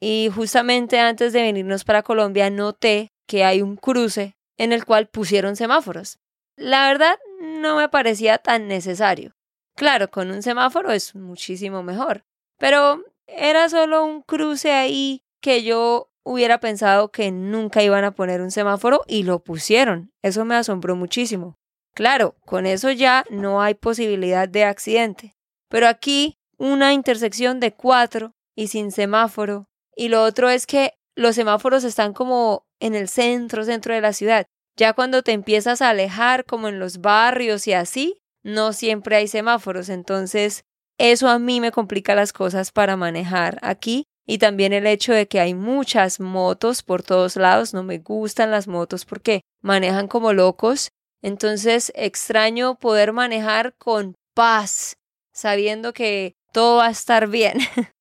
Y 0.00 0.30
justamente 0.34 0.98
antes 1.00 1.34
de 1.34 1.42
venirnos 1.42 1.84
para 1.84 2.02
Colombia, 2.02 2.48
noté 2.48 3.12
que 3.28 3.44
hay 3.44 3.60
un 3.60 3.76
cruce 3.76 4.38
en 4.56 4.72
el 4.72 4.86
cual 4.86 5.06
pusieron 5.06 5.54
semáforos. 5.54 6.18
La 6.56 6.88
verdad, 6.88 7.18
no 7.42 7.76
me 7.76 7.90
parecía 7.90 8.38
tan 8.38 8.68
necesario. 8.68 9.34
Claro, 9.76 10.10
con 10.10 10.30
un 10.30 10.42
semáforo 10.42 10.92
es 10.92 11.14
muchísimo 11.14 11.82
mejor. 11.82 12.24
Pero 12.56 13.04
era 13.26 13.68
solo 13.68 14.02
un 14.06 14.22
cruce 14.22 14.72
ahí 14.72 15.24
que 15.42 15.62
yo 15.62 16.08
hubiera 16.24 16.60
pensado 16.60 17.10
que 17.10 17.30
nunca 17.30 17.82
iban 17.82 18.04
a 18.04 18.14
poner 18.14 18.40
un 18.40 18.50
semáforo 18.50 19.02
y 19.06 19.22
lo 19.22 19.42
pusieron. 19.42 20.12
Eso 20.22 20.44
me 20.44 20.54
asombró 20.54 20.96
muchísimo. 20.96 21.56
Claro, 21.94 22.36
con 22.46 22.66
eso 22.66 22.90
ya 22.90 23.24
no 23.30 23.60
hay 23.60 23.74
posibilidad 23.74 24.48
de 24.48 24.64
accidente. 24.64 25.34
Pero 25.68 25.88
aquí 25.88 26.38
una 26.58 26.92
intersección 26.92 27.60
de 27.60 27.72
cuatro 27.72 28.34
y 28.54 28.68
sin 28.68 28.92
semáforo. 28.92 29.66
Y 29.96 30.08
lo 30.08 30.22
otro 30.22 30.48
es 30.48 30.66
que 30.66 30.94
los 31.14 31.34
semáforos 31.34 31.84
están 31.84 32.12
como 32.12 32.66
en 32.80 32.94
el 32.94 33.08
centro, 33.08 33.64
centro 33.64 33.94
de 33.94 34.00
la 34.00 34.12
ciudad. 34.12 34.46
Ya 34.76 34.94
cuando 34.94 35.22
te 35.22 35.32
empiezas 35.32 35.82
a 35.82 35.90
alejar, 35.90 36.44
como 36.44 36.68
en 36.68 36.78
los 36.78 37.00
barrios 37.00 37.66
y 37.66 37.74
así, 37.74 38.22
no 38.42 38.72
siempre 38.72 39.16
hay 39.16 39.28
semáforos. 39.28 39.88
Entonces, 39.88 40.64
eso 40.98 41.28
a 41.28 41.38
mí 41.38 41.60
me 41.60 41.72
complica 41.72 42.14
las 42.14 42.32
cosas 42.32 42.70
para 42.72 42.96
manejar 42.96 43.58
aquí. 43.62 44.06
Y 44.26 44.38
también 44.38 44.72
el 44.72 44.86
hecho 44.86 45.12
de 45.12 45.26
que 45.26 45.40
hay 45.40 45.54
muchas 45.54 46.20
motos 46.20 46.82
por 46.82 47.02
todos 47.02 47.36
lados. 47.36 47.74
No 47.74 47.82
me 47.82 47.98
gustan 47.98 48.50
las 48.50 48.68
motos 48.68 49.04
porque 49.04 49.42
manejan 49.60 50.08
como 50.08 50.32
locos. 50.32 50.90
Entonces, 51.22 51.92
extraño 51.94 52.76
poder 52.76 53.12
manejar 53.12 53.74
con 53.78 54.14
paz, 54.34 54.96
sabiendo 55.32 55.92
que 55.92 56.34
todo 56.52 56.78
va 56.78 56.86
a 56.86 56.90
estar 56.90 57.28
bien. 57.28 57.58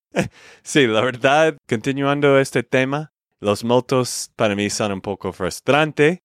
Sí, 0.62 0.88
la 0.88 0.99
verdad, 0.99 1.55
continuando 1.69 2.38
este 2.38 2.63
tema, 2.63 3.13
los 3.39 3.63
motos 3.63 4.29
para 4.36 4.55
mí 4.55 4.69
son 4.69 4.91
un 4.91 4.99
poco 4.99 5.31
frustrante. 5.31 6.21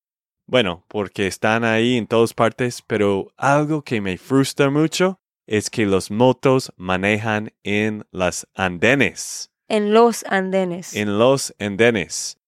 Bueno, 0.47 0.85
porque 0.89 1.29
están 1.29 1.65
ahí 1.65 1.97
en 1.97 2.09
todas 2.09 2.35
partes, 2.35 2.83
pero 2.85 3.29
algo 3.37 3.83
que 3.83 4.01
me 4.01 4.19
frustra 4.19 4.71
mucho 4.71 5.21
es 5.47 5.71
que 5.71 5.87
los 5.87 6.11
motos 6.11 6.73
manejan 6.77 7.53
en 7.63 8.07
las 8.11 8.49
andenes. 8.55 9.53
En 9.69 9.93
los 9.93 10.25
andenes. 10.29 10.95
En 10.95 11.19
los 11.19 11.55
andenes. 11.59 12.39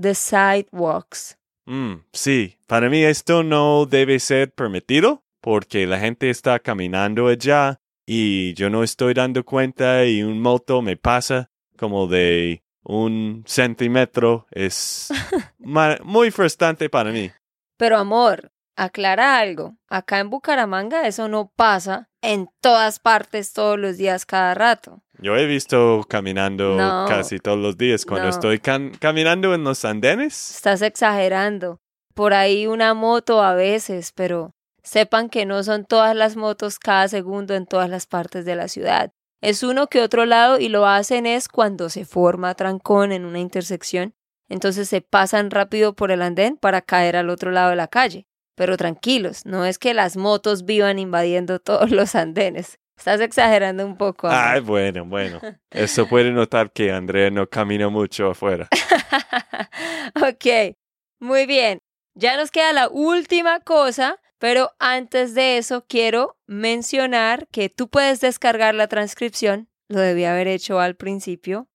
The 0.00 0.14
sidewalks. 0.14 1.38
Mm, 1.66 2.04
sí, 2.12 2.58
para 2.66 2.90
mí 2.90 3.02
esto 3.04 3.42
no 3.42 3.86
debe 3.86 4.18
ser 4.18 4.52
permitido 4.52 5.24
porque 5.40 5.86
la 5.86 5.98
gente 5.98 6.30
está 6.30 6.58
caminando 6.58 7.28
allá 7.28 7.80
y 8.06 8.54
yo 8.54 8.70
no 8.70 8.82
estoy 8.82 9.14
dando 9.14 9.44
cuenta 9.44 10.04
y 10.04 10.22
un 10.22 10.40
moto 10.40 10.82
me 10.82 10.96
pasa 10.96 11.50
como 11.76 12.06
de 12.06 12.62
un 12.82 13.44
centímetro. 13.46 14.46
Es 14.50 15.10
muy 16.04 16.30
frustrante 16.30 16.88
para 16.90 17.10
mí. 17.10 17.30
Pero 17.76 17.96
amor, 17.98 18.52
aclara 18.76 19.38
algo. 19.38 19.76
Acá 19.88 20.20
en 20.20 20.30
Bucaramanga 20.30 21.06
eso 21.06 21.28
no 21.28 21.50
pasa 21.54 22.08
en 22.22 22.48
todas 22.60 22.98
partes, 22.98 23.52
todos 23.52 23.78
los 23.78 23.96
días, 23.96 24.26
cada 24.26 24.54
rato. 24.54 25.02
Yo 25.18 25.36
he 25.36 25.46
visto 25.46 26.04
caminando 26.08 26.76
No, 26.76 27.06
casi 27.08 27.38
todos 27.38 27.58
los 27.58 27.76
días 27.76 28.04
cuando 28.04 28.24
no. 28.28 28.30
estoy 28.30 28.58
caminando 28.58 29.54
en 29.54 29.64
los 29.64 29.84
andenes. 29.84 30.56
Estás 30.56 30.82
exagerando. 30.82 31.80
Por 32.14 32.34
ahí 32.34 32.66
una 32.66 32.94
moto 32.94 33.42
a 33.42 33.54
veces, 33.54 34.12
pero 34.12 34.52
sepan 34.82 35.28
que 35.28 35.46
no 35.46 35.62
son 35.62 35.84
todas 35.84 36.14
las 36.16 36.36
motos 36.36 36.78
cada 36.78 37.08
segundo 37.08 37.54
en 37.54 37.66
todas 37.66 37.88
las 37.88 38.06
partes 38.06 38.44
de 38.44 38.54
la 38.56 38.68
ciudad. 38.68 39.12
Es 39.40 39.62
uno 39.62 39.88
que 39.88 40.00
otro 40.00 40.24
lado 40.24 40.58
y 40.58 40.68
lo 40.68 40.86
hacen 40.86 41.26
es 41.26 41.48
cuando 41.48 41.90
se 41.90 42.04
forma 42.04 42.54
trancón 42.54 43.12
en 43.12 43.24
una 43.24 43.40
intersección. 43.40 44.14
Entonces 44.48 44.88
se 44.88 45.00
pasan 45.00 45.50
rápido 45.50 45.94
por 45.94 46.10
el 46.10 46.22
andén 46.22 46.56
para 46.56 46.82
caer 46.82 47.16
al 47.16 47.30
otro 47.30 47.50
lado 47.50 47.70
de 47.70 47.76
la 47.76 47.88
calle. 47.88 48.26
Pero 48.54 48.76
tranquilos, 48.76 49.44
no 49.46 49.64
es 49.64 49.78
que 49.78 49.94
las 49.94 50.16
motos 50.16 50.64
vivan 50.64 50.98
invadiendo 50.98 51.58
todos 51.60 51.90
los 51.90 52.14
andenes. 52.14 52.78
Estás 52.96 53.20
exagerando 53.20 53.84
un 53.84 53.96
poco. 53.96 54.28
amor. 54.28 54.40
Ay, 54.40 54.60
bueno, 54.60 55.04
bueno. 55.04 55.40
Eso 55.70 56.08
puede 56.08 56.30
notar 56.30 56.72
que 56.72 56.92
Andrea 56.92 57.30
no 57.30 57.48
camina 57.48 57.88
mucho 57.88 58.30
afuera. 58.30 58.68
ok, 60.16 60.76
muy 61.20 61.46
bien. 61.46 61.78
Ya 62.14 62.36
nos 62.36 62.52
queda 62.52 62.72
la 62.72 62.88
última 62.88 63.58
cosa, 63.58 64.20
pero 64.38 64.70
antes 64.78 65.34
de 65.34 65.58
eso 65.58 65.84
quiero 65.88 66.38
mencionar 66.46 67.48
que 67.48 67.68
tú 67.68 67.88
puedes 67.88 68.20
descargar 68.20 68.76
la 68.76 68.86
transcripción, 68.86 69.68
lo 69.88 69.98
debí 69.98 70.24
haber 70.24 70.46
hecho 70.46 70.78
al 70.78 70.94
principio, 70.94 71.66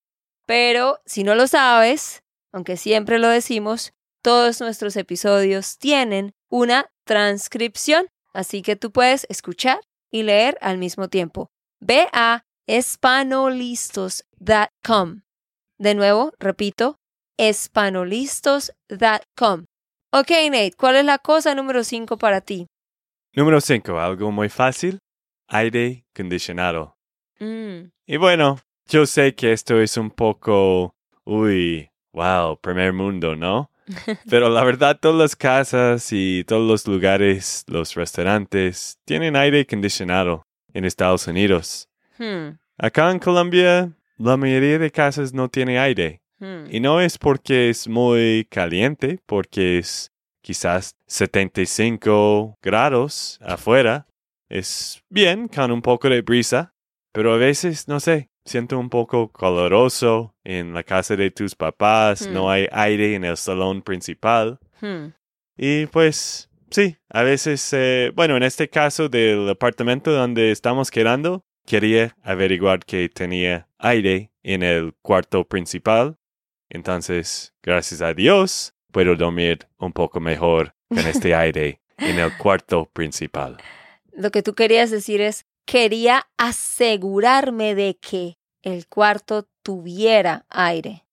pero 0.45 1.01
si 1.05 1.23
no 1.23 1.35
lo 1.35 1.47
sabes, 1.47 2.23
aunque 2.53 2.77
siempre 2.77 3.19
lo 3.19 3.27
decimos, 3.27 3.93
todos 4.21 4.61
nuestros 4.61 4.95
episodios 4.95 5.77
tienen 5.77 6.33
una 6.49 6.89
transcripción, 7.05 8.07
así 8.33 8.61
que 8.61 8.75
tú 8.75 8.91
puedes 8.91 9.25
escuchar 9.29 9.79
y 10.11 10.23
leer 10.23 10.57
al 10.61 10.77
mismo 10.77 11.07
tiempo. 11.07 11.49
Ve 11.79 12.07
a 12.13 12.43
espanolistos.com. 12.67 15.21
De 15.77 15.95
nuevo, 15.95 16.33
repito, 16.39 16.97
espanolistos.com. 17.37 19.65
Ok, 20.11 20.31
Nate, 20.49 20.73
¿cuál 20.77 20.95
es 20.97 21.05
la 21.05 21.19
cosa 21.19 21.53
número 21.55 21.83
5 21.83 22.17
para 22.17 22.41
ti? 22.41 22.67
Número 23.33 23.61
5. 23.61 23.99
Algo 23.99 24.31
muy 24.31 24.49
fácil. 24.49 24.99
Aire 25.47 26.03
acondicionado. 26.13 26.95
Mm, 27.39 27.89
Y 28.05 28.17
bueno, 28.17 28.59
yo 28.87 29.05
sé 29.05 29.35
que 29.35 29.53
esto 29.53 29.79
es 29.79 29.95
un 29.97 30.09
poco, 30.11 30.93
uy, 31.25 31.89
wow, 32.11 32.59
primer 32.59 32.91
mundo, 32.93 33.35
¿no? 33.35 33.71
Pero 34.29 34.49
la 34.49 34.63
verdad, 34.63 34.99
todas 34.99 35.17
las 35.17 35.35
casas 35.35 36.09
y 36.11 36.43
todos 36.45 36.67
los 36.67 36.87
lugares, 36.87 37.63
los 37.67 37.95
restaurantes, 37.95 38.99
tienen 39.05 39.35
aire 39.35 39.61
acondicionado 39.61 40.43
en 40.73 40.85
Estados 40.85 41.27
Unidos. 41.27 41.89
hmm, 42.17 42.49
Acá 42.77 43.11
en 43.11 43.19
Colombia, 43.19 43.91
la 44.17 44.37
mayoría 44.37 44.79
de 44.79 44.91
casas 44.91 45.33
no 45.33 45.49
tiene 45.49 45.79
aire. 45.79 46.21
hmm. 46.39 46.65
Y 46.71 46.79
no 46.79 47.01
es 47.01 47.17
porque 47.17 47.69
es 47.69 47.87
muy 47.87 48.47
caliente, 48.49 49.19
porque 49.25 49.79
es 49.79 50.11
quizás 50.41 50.95
75 51.07 52.57
grados 52.61 53.39
afuera. 53.41 54.07
Es 54.49 55.03
bien 55.09 55.47
con 55.47 55.71
un 55.71 55.81
poco 55.81 56.09
de 56.09 56.21
brisa, 56.21 56.73
pero 57.11 57.33
a 57.33 57.37
veces, 57.37 57.87
no 57.87 57.99
sé, 57.99 58.28
siento 58.49 58.77
un 58.77 58.89
poco 58.89 59.31
caloroso 59.31 60.35
en 60.43 60.73
la 60.73 60.83
casa 60.83 61.15
de 61.15 61.31
tus 61.31 61.55
papás, 61.55 62.27
Hmm. 62.27 62.33
no 62.33 62.49
hay 62.51 62.67
aire 62.71 63.15
en 63.15 63.23
el 63.23 63.37
salón 63.37 63.81
principal. 63.81 64.59
Hmm. 64.81 65.13
Y 65.57 65.85
pues, 65.87 66.49
sí, 66.69 66.97
a 67.09 67.23
veces, 67.23 67.71
eh, 67.73 68.11
bueno, 68.15 68.35
en 68.37 68.43
este 68.43 68.69
caso 68.69 69.07
del 69.09 69.47
apartamento 69.49 70.11
donde 70.11 70.51
estamos 70.51 70.89
quedando, 70.89 71.43
quería 71.65 72.15
averiguar 72.23 72.79
que 72.85 73.09
tenía 73.09 73.67
aire 73.77 74.31
en 74.43 74.63
el 74.63 74.93
cuarto 75.01 75.43
principal. 75.43 76.17
Entonces, 76.69 77.53
gracias 77.61 78.01
a 78.01 78.13
Dios, 78.13 78.73
puedo 78.91 79.15
dormir 79.15 79.67
un 79.77 79.91
poco 79.93 80.19
mejor 80.19 80.73
con 80.87 80.99
este 80.99 81.35
aire 81.35 81.81
en 81.97 82.17
el 82.17 82.35
cuarto 82.37 82.85
principal. 82.93 83.57
Lo 84.13 84.31
que 84.31 84.41
tú 84.41 84.53
querías 84.55 84.89
decir 84.89 85.21
es, 85.21 85.45
quería 85.65 86.27
asegurarme 86.37 87.75
de 87.75 87.97
que 87.97 88.38
el 88.61 88.87
cuarto 88.87 89.47
tuviera 89.63 90.45
aire. 90.49 91.05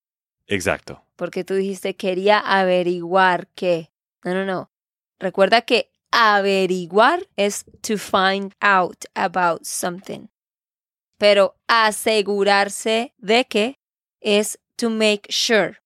Exacto. 0.46 1.02
Porque 1.16 1.44
tú 1.44 1.54
dijiste, 1.54 1.96
quería 1.96 2.38
averiguar 2.38 3.48
que... 3.48 3.90
No, 4.24 4.34
no, 4.34 4.44
no. 4.44 4.70
Recuerda 5.18 5.62
que 5.62 5.90
averiguar 6.10 7.26
es 7.36 7.64
to 7.82 7.96
find 7.96 8.52
out 8.60 9.04
about 9.14 9.64
something. 9.64 10.28
Pero 11.18 11.56
asegurarse 11.66 13.14
de 13.18 13.46
que 13.46 13.78
es 14.20 14.58
to 14.76 14.90
make 14.90 15.30
sure. 15.30 15.78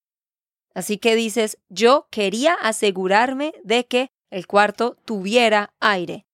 Así 0.75 0.99
que 0.99 1.15
dices, 1.15 1.59
yo 1.69 2.09
quería 2.11 2.55
asegurarme 2.55 3.53
de 3.65 3.87
que 3.87 4.11
el 4.31 4.47
cuarto 4.47 4.97
tuviera 5.05 5.75
aire. 5.81 6.27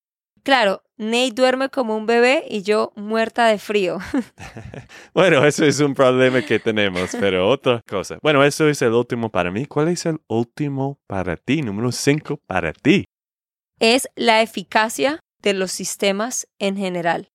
Claro, 0.46 0.84
Nate 0.96 1.32
duerme 1.32 1.70
como 1.70 1.96
un 1.96 2.06
bebé 2.06 2.44
y 2.48 2.62
yo 2.62 2.92
muerta 2.94 3.48
de 3.48 3.58
frío. 3.58 3.98
Bueno, 5.12 5.44
eso 5.44 5.64
es 5.64 5.80
un 5.80 5.92
problema 5.92 6.40
que 6.40 6.60
tenemos, 6.60 7.10
pero 7.18 7.48
otra 7.48 7.82
cosa. 7.88 8.18
Bueno, 8.22 8.44
eso 8.44 8.68
es 8.68 8.80
el 8.80 8.92
último 8.92 9.28
para 9.30 9.50
mí. 9.50 9.66
¿Cuál 9.66 9.88
es 9.88 10.06
el 10.06 10.20
último 10.28 11.00
para 11.08 11.36
ti? 11.36 11.62
Número 11.62 11.90
5 11.90 12.36
para 12.46 12.72
ti. 12.72 13.06
es 13.80 14.08
la 14.14 14.40
eficacia 14.40 15.18
de 15.42 15.52
los 15.52 15.72
sistemas 15.72 16.46
en 16.60 16.76
general. 16.76 17.32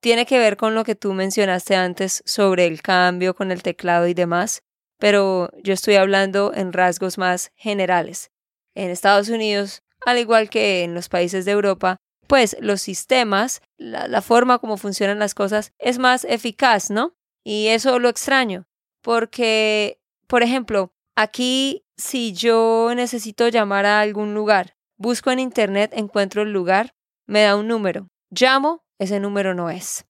Tiene 0.00 0.24
que 0.24 0.38
ver 0.38 0.56
con 0.56 0.76
lo 0.76 0.84
que 0.84 0.94
tú 0.94 1.12
mencionaste 1.12 1.74
antes 1.74 2.22
sobre 2.24 2.66
el 2.66 2.82
cambio 2.82 3.34
con 3.34 3.50
el 3.50 3.64
teclado 3.64 4.06
y 4.06 4.14
demás, 4.14 4.62
pero 5.00 5.50
yo 5.64 5.74
estoy 5.74 5.96
hablando 5.96 6.52
en 6.54 6.72
rasgos 6.72 7.18
más 7.18 7.50
generales. 7.56 8.30
En 8.76 8.90
Estados 8.90 9.28
Unidos, 9.28 9.82
al 10.06 10.18
igual 10.18 10.50
que 10.50 10.84
en 10.84 10.94
los 10.94 11.08
países 11.08 11.44
de 11.46 11.50
Europa, 11.50 11.96
pues 12.26 12.56
los 12.60 12.80
sistemas, 12.80 13.62
la, 13.76 14.08
la 14.08 14.22
forma 14.22 14.58
como 14.58 14.76
funcionan 14.76 15.18
las 15.18 15.34
cosas 15.34 15.72
es 15.78 15.98
más 15.98 16.24
eficaz, 16.24 16.90
¿no? 16.90 17.14
Y 17.44 17.68
eso 17.68 17.98
lo 17.98 18.08
extraño, 18.08 18.66
porque, 19.02 20.00
por 20.26 20.42
ejemplo, 20.42 20.92
aquí 21.14 21.84
si 21.96 22.32
yo 22.32 22.92
necesito 22.94 23.48
llamar 23.48 23.86
a 23.86 24.00
algún 24.00 24.34
lugar, 24.34 24.76
busco 24.96 25.30
en 25.30 25.38
internet, 25.38 25.92
encuentro 25.94 26.42
el 26.42 26.52
lugar, 26.52 26.94
me 27.26 27.42
da 27.42 27.56
un 27.56 27.68
número, 27.68 28.08
llamo, 28.30 28.84
ese 28.98 29.20
número 29.20 29.54
no 29.54 29.70
es. 29.70 30.06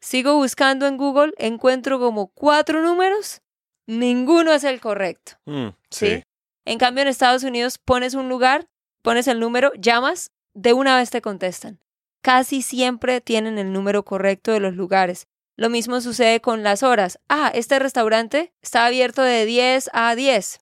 Sigo 0.00 0.34
buscando 0.34 0.86
en 0.86 0.96
Google, 0.96 1.32
encuentro 1.36 1.98
como 1.98 2.28
cuatro 2.28 2.80
números, 2.80 3.42
ninguno 3.86 4.52
es 4.52 4.64
el 4.64 4.80
correcto. 4.80 5.32
Mm, 5.44 5.68
¿sí? 5.90 6.06
sí. 6.06 6.22
En 6.64 6.78
cambio, 6.78 7.02
en 7.02 7.08
Estados 7.08 7.44
Unidos 7.44 7.78
pones 7.78 8.14
un 8.14 8.28
lugar, 8.28 8.68
pones 9.02 9.28
el 9.28 9.40
número, 9.40 9.72
llamas, 9.74 10.32
de 10.60 10.74
una 10.74 10.96
vez 10.96 11.10
te 11.10 11.22
contestan. 11.22 11.80
Casi 12.22 12.60
siempre 12.60 13.22
tienen 13.22 13.56
el 13.58 13.72
número 13.72 14.04
correcto 14.04 14.52
de 14.52 14.60
los 14.60 14.74
lugares. 14.74 15.26
Lo 15.56 15.70
mismo 15.70 16.02
sucede 16.02 16.40
con 16.40 16.62
las 16.62 16.82
horas. 16.82 17.18
Ah, 17.30 17.50
este 17.54 17.78
restaurante 17.78 18.52
está 18.62 18.84
abierto 18.84 19.22
de 19.22 19.46
10 19.46 19.90
a 19.94 20.14
10, 20.14 20.60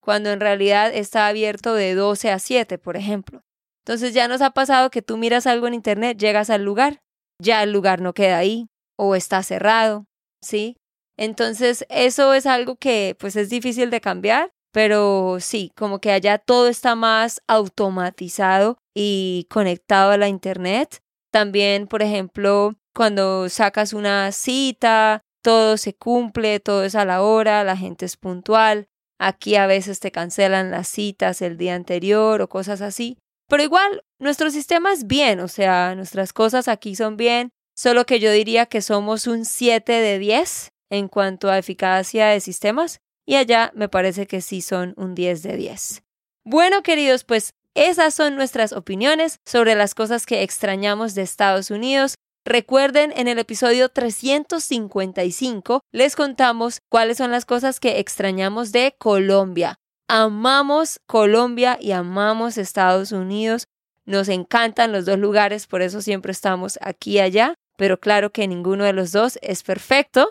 cuando 0.00 0.30
en 0.30 0.40
realidad 0.40 0.94
está 0.94 1.26
abierto 1.28 1.74
de 1.74 1.94
12 1.94 2.30
a 2.30 2.38
7, 2.38 2.76
por 2.76 2.96
ejemplo. 2.96 3.42
Entonces 3.86 4.12
ya 4.12 4.28
nos 4.28 4.42
ha 4.42 4.50
pasado 4.50 4.90
que 4.90 5.00
tú 5.00 5.16
miras 5.16 5.46
algo 5.46 5.66
en 5.66 5.74
internet, 5.74 6.18
llegas 6.18 6.50
al 6.50 6.62
lugar, 6.62 7.00
ya 7.40 7.62
el 7.62 7.72
lugar 7.72 8.02
no 8.02 8.12
queda 8.12 8.36
ahí 8.36 8.68
o 8.98 9.14
está 9.14 9.42
cerrado, 9.42 10.04
¿sí? 10.42 10.76
Entonces 11.16 11.86
eso 11.88 12.34
es 12.34 12.44
algo 12.44 12.76
que 12.76 13.16
pues 13.18 13.34
es 13.34 13.48
difícil 13.48 13.88
de 13.88 14.02
cambiar, 14.02 14.50
pero 14.72 15.38
sí, 15.40 15.72
como 15.76 16.00
que 16.00 16.10
allá 16.10 16.38
todo 16.38 16.68
está 16.68 16.94
más 16.94 17.42
automatizado 17.46 18.78
y 18.94 19.46
conectado 19.50 20.10
a 20.10 20.16
la 20.16 20.28
internet. 20.28 21.02
También, 21.30 21.86
por 21.86 22.02
ejemplo, 22.02 22.74
cuando 22.94 23.48
sacas 23.48 23.92
una 23.92 24.32
cita, 24.32 25.22
todo 25.42 25.76
se 25.76 25.94
cumple, 25.94 26.60
todo 26.60 26.84
es 26.84 26.94
a 26.94 27.04
la 27.04 27.22
hora, 27.22 27.64
la 27.64 27.76
gente 27.76 28.04
es 28.06 28.16
puntual. 28.16 28.88
Aquí 29.18 29.56
a 29.56 29.66
veces 29.66 30.00
te 30.00 30.12
cancelan 30.12 30.70
las 30.70 30.88
citas 30.88 31.42
el 31.42 31.56
día 31.56 31.74
anterior 31.74 32.40
o 32.40 32.48
cosas 32.48 32.80
así. 32.80 33.18
Pero 33.48 33.62
igual, 33.62 34.04
nuestro 34.20 34.50
sistema 34.50 34.92
es 34.92 35.06
bien, 35.06 35.40
o 35.40 35.48
sea, 35.48 35.94
nuestras 35.94 36.32
cosas 36.32 36.68
aquí 36.68 36.94
son 36.94 37.16
bien, 37.16 37.50
solo 37.74 38.04
que 38.04 38.20
yo 38.20 38.30
diría 38.30 38.66
que 38.66 38.82
somos 38.82 39.26
un 39.26 39.44
7 39.44 39.92
de 39.92 40.18
10 40.18 40.68
en 40.90 41.08
cuanto 41.08 41.50
a 41.50 41.58
eficacia 41.58 42.26
de 42.26 42.40
sistemas 42.40 43.00
y 43.28 43.36
allá 43.36 43.70
me 43.74 43.90
parece 43.90 44.26
que 44.26 44.40
sí 44.40 44.62
son 44.62 44.94
un 44.96 45.14
10 45.14 45.42
de 45.42 45.56
10. 45.58 46.02
Bueno, 46.44 46.82
queridos, 46.82 47.24
pues 47.24 47.50
esas 47.74 48.14
son 48.14 48.36
nuestras 48.36 48.72
opiniones 48.72 49.36
sobre 49.44 49.74
las 49.74 49.94
cosas 49.94 50.24
que 50.24 50.42
extrañamos 50.42 51.14
de 51.14 51.22
Estados 51.22 51.70
Unidos. 51.70 52.14
Recuerden, 52.46 53.12
en 53.14 53.28
el 53.28 53.38
episodio 53.38 53.90
355 53.90 55.82
les 55.92 56.16
contamos 56.16 56.78
cuáles 56.88 57.18
son 57.18 57.30
las 57.30 57.44
cosas 57.44 57.80
que 57.80 57.98
extrañamos 57.98 58.72
de 58.72 58.94
Colombia. 58.98 59.74
Amamos 60.08 60.98
Colombia 61.06 61.76
y 61.78 61.92
amamos 61.92 62.56
Estados 62.56 63.12
Unidos. 63.12 63.66
Nos 64.06 64.30
encantan 64.30 64.90
los 64.90 65.04
dos 65.04 65.18
lugares, 65.18 65.66
por 65.66 65.82
eso 65.82 66.00
siempre 66.00 66.32
estamos 66.32 66.78
aquí 66.80 67.16
y 67.16 67.20
allá, 67.20 67.56
pero 67.76 68.00
claro 68.00 68.30
que 68.30 68.48
ninguno 68.48 68.84
de 68.84 68.94
los 68.94 69.12
dos 69.12 69.38
es 69.42 69.62
perfecto 69.62 70.30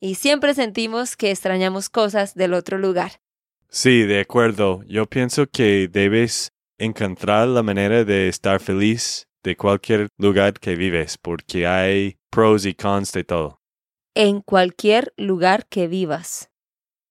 y 0.00 0.14
siempre 0.14 0.54
sentimos 0.54 1.16
que 1.16 1.30
extrañamos 1.30 1.88
cosas 1.88 2.34
del 2.34 2.54
otro 2.54 2.78
lugar. 2.78 3.20
Sí, 3.68 4.02
de 4.02 4.20
acuerdo. 4.20 4.82
Yo 4.86 5.06
pienso 5.06 5.46
que 5.46 5.88
debes 5.88 6.52
encontrar 6.78 7.48
la 7.48 7.62
manera 7.62 8.04
de 8.04 8.28
estar 8.28 8.60
feliz 8.60 9.28
de 9.42 9.56
cualquier 9.56 10.08
lugar 10.16 10.54
que 10.54 10.74
vives, 10.76 11.18
porque 11.18 11.66
hay 11.66 12.18
pros 12.30 12.66
y 12.66 12.74
cons 12.74 13.12
de 13.12 13.24
todo. 13.24 13.60
En 14.14 14.40
cualquier 14.40 15.12
lugar 15.16 15.66
que 15.68 15.86
vivas. 15.86 16.50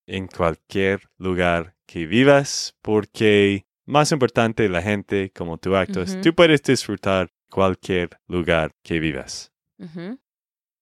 En 0.07 0.27
cualquier 0.27 1.01
lugar 1.17 1.75
que 1.85 2.05
vivas, 2.05 2.75
porque 2.81 3.65
más 3.85 4.11
importante 4.11 4.67
la 4.69 4.81
gente 4.81 5.31
como 5.33 5.57
tú 5.57 5.75
actos, 5.75 6.19
tú 6.21 6.33
puedes 6.33 6.61
disfrutar 6.63 7.29
cualquier 7.49 8.09
lugar 8.27 8.75
que 8.83 8.99
vivas. 8.99 9.51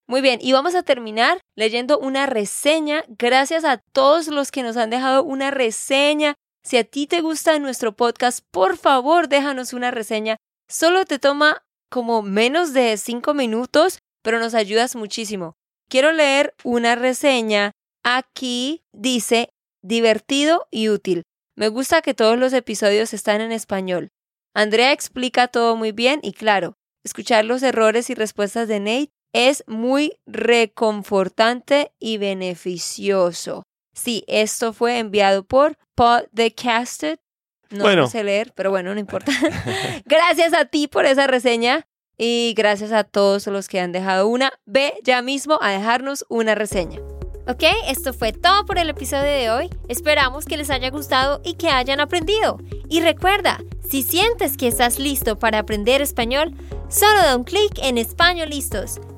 Muy 0.07 0.21
bien, 0.21 0.39
y 0.41 0.53
vamos 0.53 0.75
a 0.75 0.83
terminar 0.83 1.39
leyendo 1.55 1.97
una 1.97 2.27
reseña. 2.27 3.03
Gracias 3.07 3.65
a 3.65 3.77
todos 3.91 4.27
los 4.27 4.51
que 4.51 4.61
nos 4.61 4.77
han 4.77 4.91
dejado 4.91 5.23
una 5.23 5.49
reseña. 5.49 6.35
Si 6.63 6.77
a 6.77 6.83
ti 6.83 7.07
te 7.07 7.21
gusta 7.21 7.57
nuestro 7.59 7.95
podcast, 7.95 8.39
por 8.51 8.77
favor 8.77 9.27
déjanos 9.27 9.73
una 9.73 9.91
reseña. 9.91 10.37
Solo 10.69 11.05
te 11.05 11.19
toma 11.19 11.63
como 11.89 12.21
menos 12.21 12.73
de 12.73 12.97
cinco 12.97 13.33
minutos, 13.33 13.99
pero 14.23 14.39
nos 14.39 14.53
ayudas 14.53 14.95
muchísimo. 14.95 15.53
Quiero 15.89 16.11
leer 16.11 16.53
una 16.63 16.95
reseña. 16.95 17.71
Aquí 18.03 18.83
dice 18.93 19.49
divertido 19.83 20.67
y 20.71 20.89
útil. 20.89 21.23
Me 21.55 21.69
gusta 21.69 22.01
que 22.01 22.13
todos 22.13 22.37
los 22.37 22.53
episodios 22.53 23.13
están 23.13 23.41
en 23.41 23.51
español. 23.51 24.09
Andrea 24.53 24.91
explica 24.91 25.47
todo 25.47 25.75
muy 25.75 25.91
bien 25.91 26.19
y 26.23 26.33
claro, 26.33 26.73
escuchar 27.03 27.45
los 27.45 27.63
errores 27.63 28.09
y 28.09 28.15
respuestas 28.15 28.67
de 28.67 28.79
Nate 28.79 29.14
es 29.35 29.65
muy 29.67 30.17
reconfortante 30.25 31.91
y 31.99 32.17
beneficioso. 32.17 33.63
Sí, 33.93 34.23
esto 34.27 34.71
fue 34.71 34.97
enviado 34.97 35.43
por 35.43 35.77
Podcasted. 35.93 37.19
No 37.69 37.83
bueno. 37.83 38.07
sé 38.07 38.23
leer, 38.23 38.53
pero 38.55 38.69
bueno, 38.69 38.93
no 38.93 38.99
importa. 38.99 39.33
gracias 40.05 40.53
a 40.53 40.63
ti 40.63 40.87
por 40.87 41.05
esa 41.05 41.27
reseña 41.27 41.85
y 42.17 42.53
gracias 42.55 42.93
a 42.93 43.03
todos 43.03 43.45
los 43.47 43.67
que 43.67 43.81
han 43.81 43.91
dejado 43.91 44.29
una. 44.29 44.53
Ve 44.65 44.93
ya 45.03 45.21
mismo 45.21 45.59
a 45.61 45.71
dejarnos 45.71 46.25
una 46.29 46.55
reseña. 46.55 47.01
Ok, 47.45 47.63
esto 47.87 48.13
fue 48.13 48.31
todo 48.31 48.65
por 48.65 48.79
el 48.79 48.89
episodio 48.89 49.29
de 49.29 49.51
hoy. 49.51 49.69
Esperamos 49.89 50.45
que 50.45 50.55
les 50.55 50.69
haya 50.69 50.89
gustado 50.91 51.41
y 51.43 51.55
que 51.55 51.67
hayan 51.67 51.99
aprendido. 51.99 52.57
Y 52.87 53.01
recuerda, 53.01 53.59
si 53.87 54.01
sientes 54.01 54.55
que 54.55 54.69
estás 54.69 54.97
listo 54.97 55.37
para 55.37 55.59
aprender 55.59 56.01
español, 56.01 56.55
solo 56.87 57.19
da 57.21 57.35
un 57.35 57.43
clic 57.43 57.77
en 57.83 57.97
Español 57.97 58.49
Listos. 58.49 59.01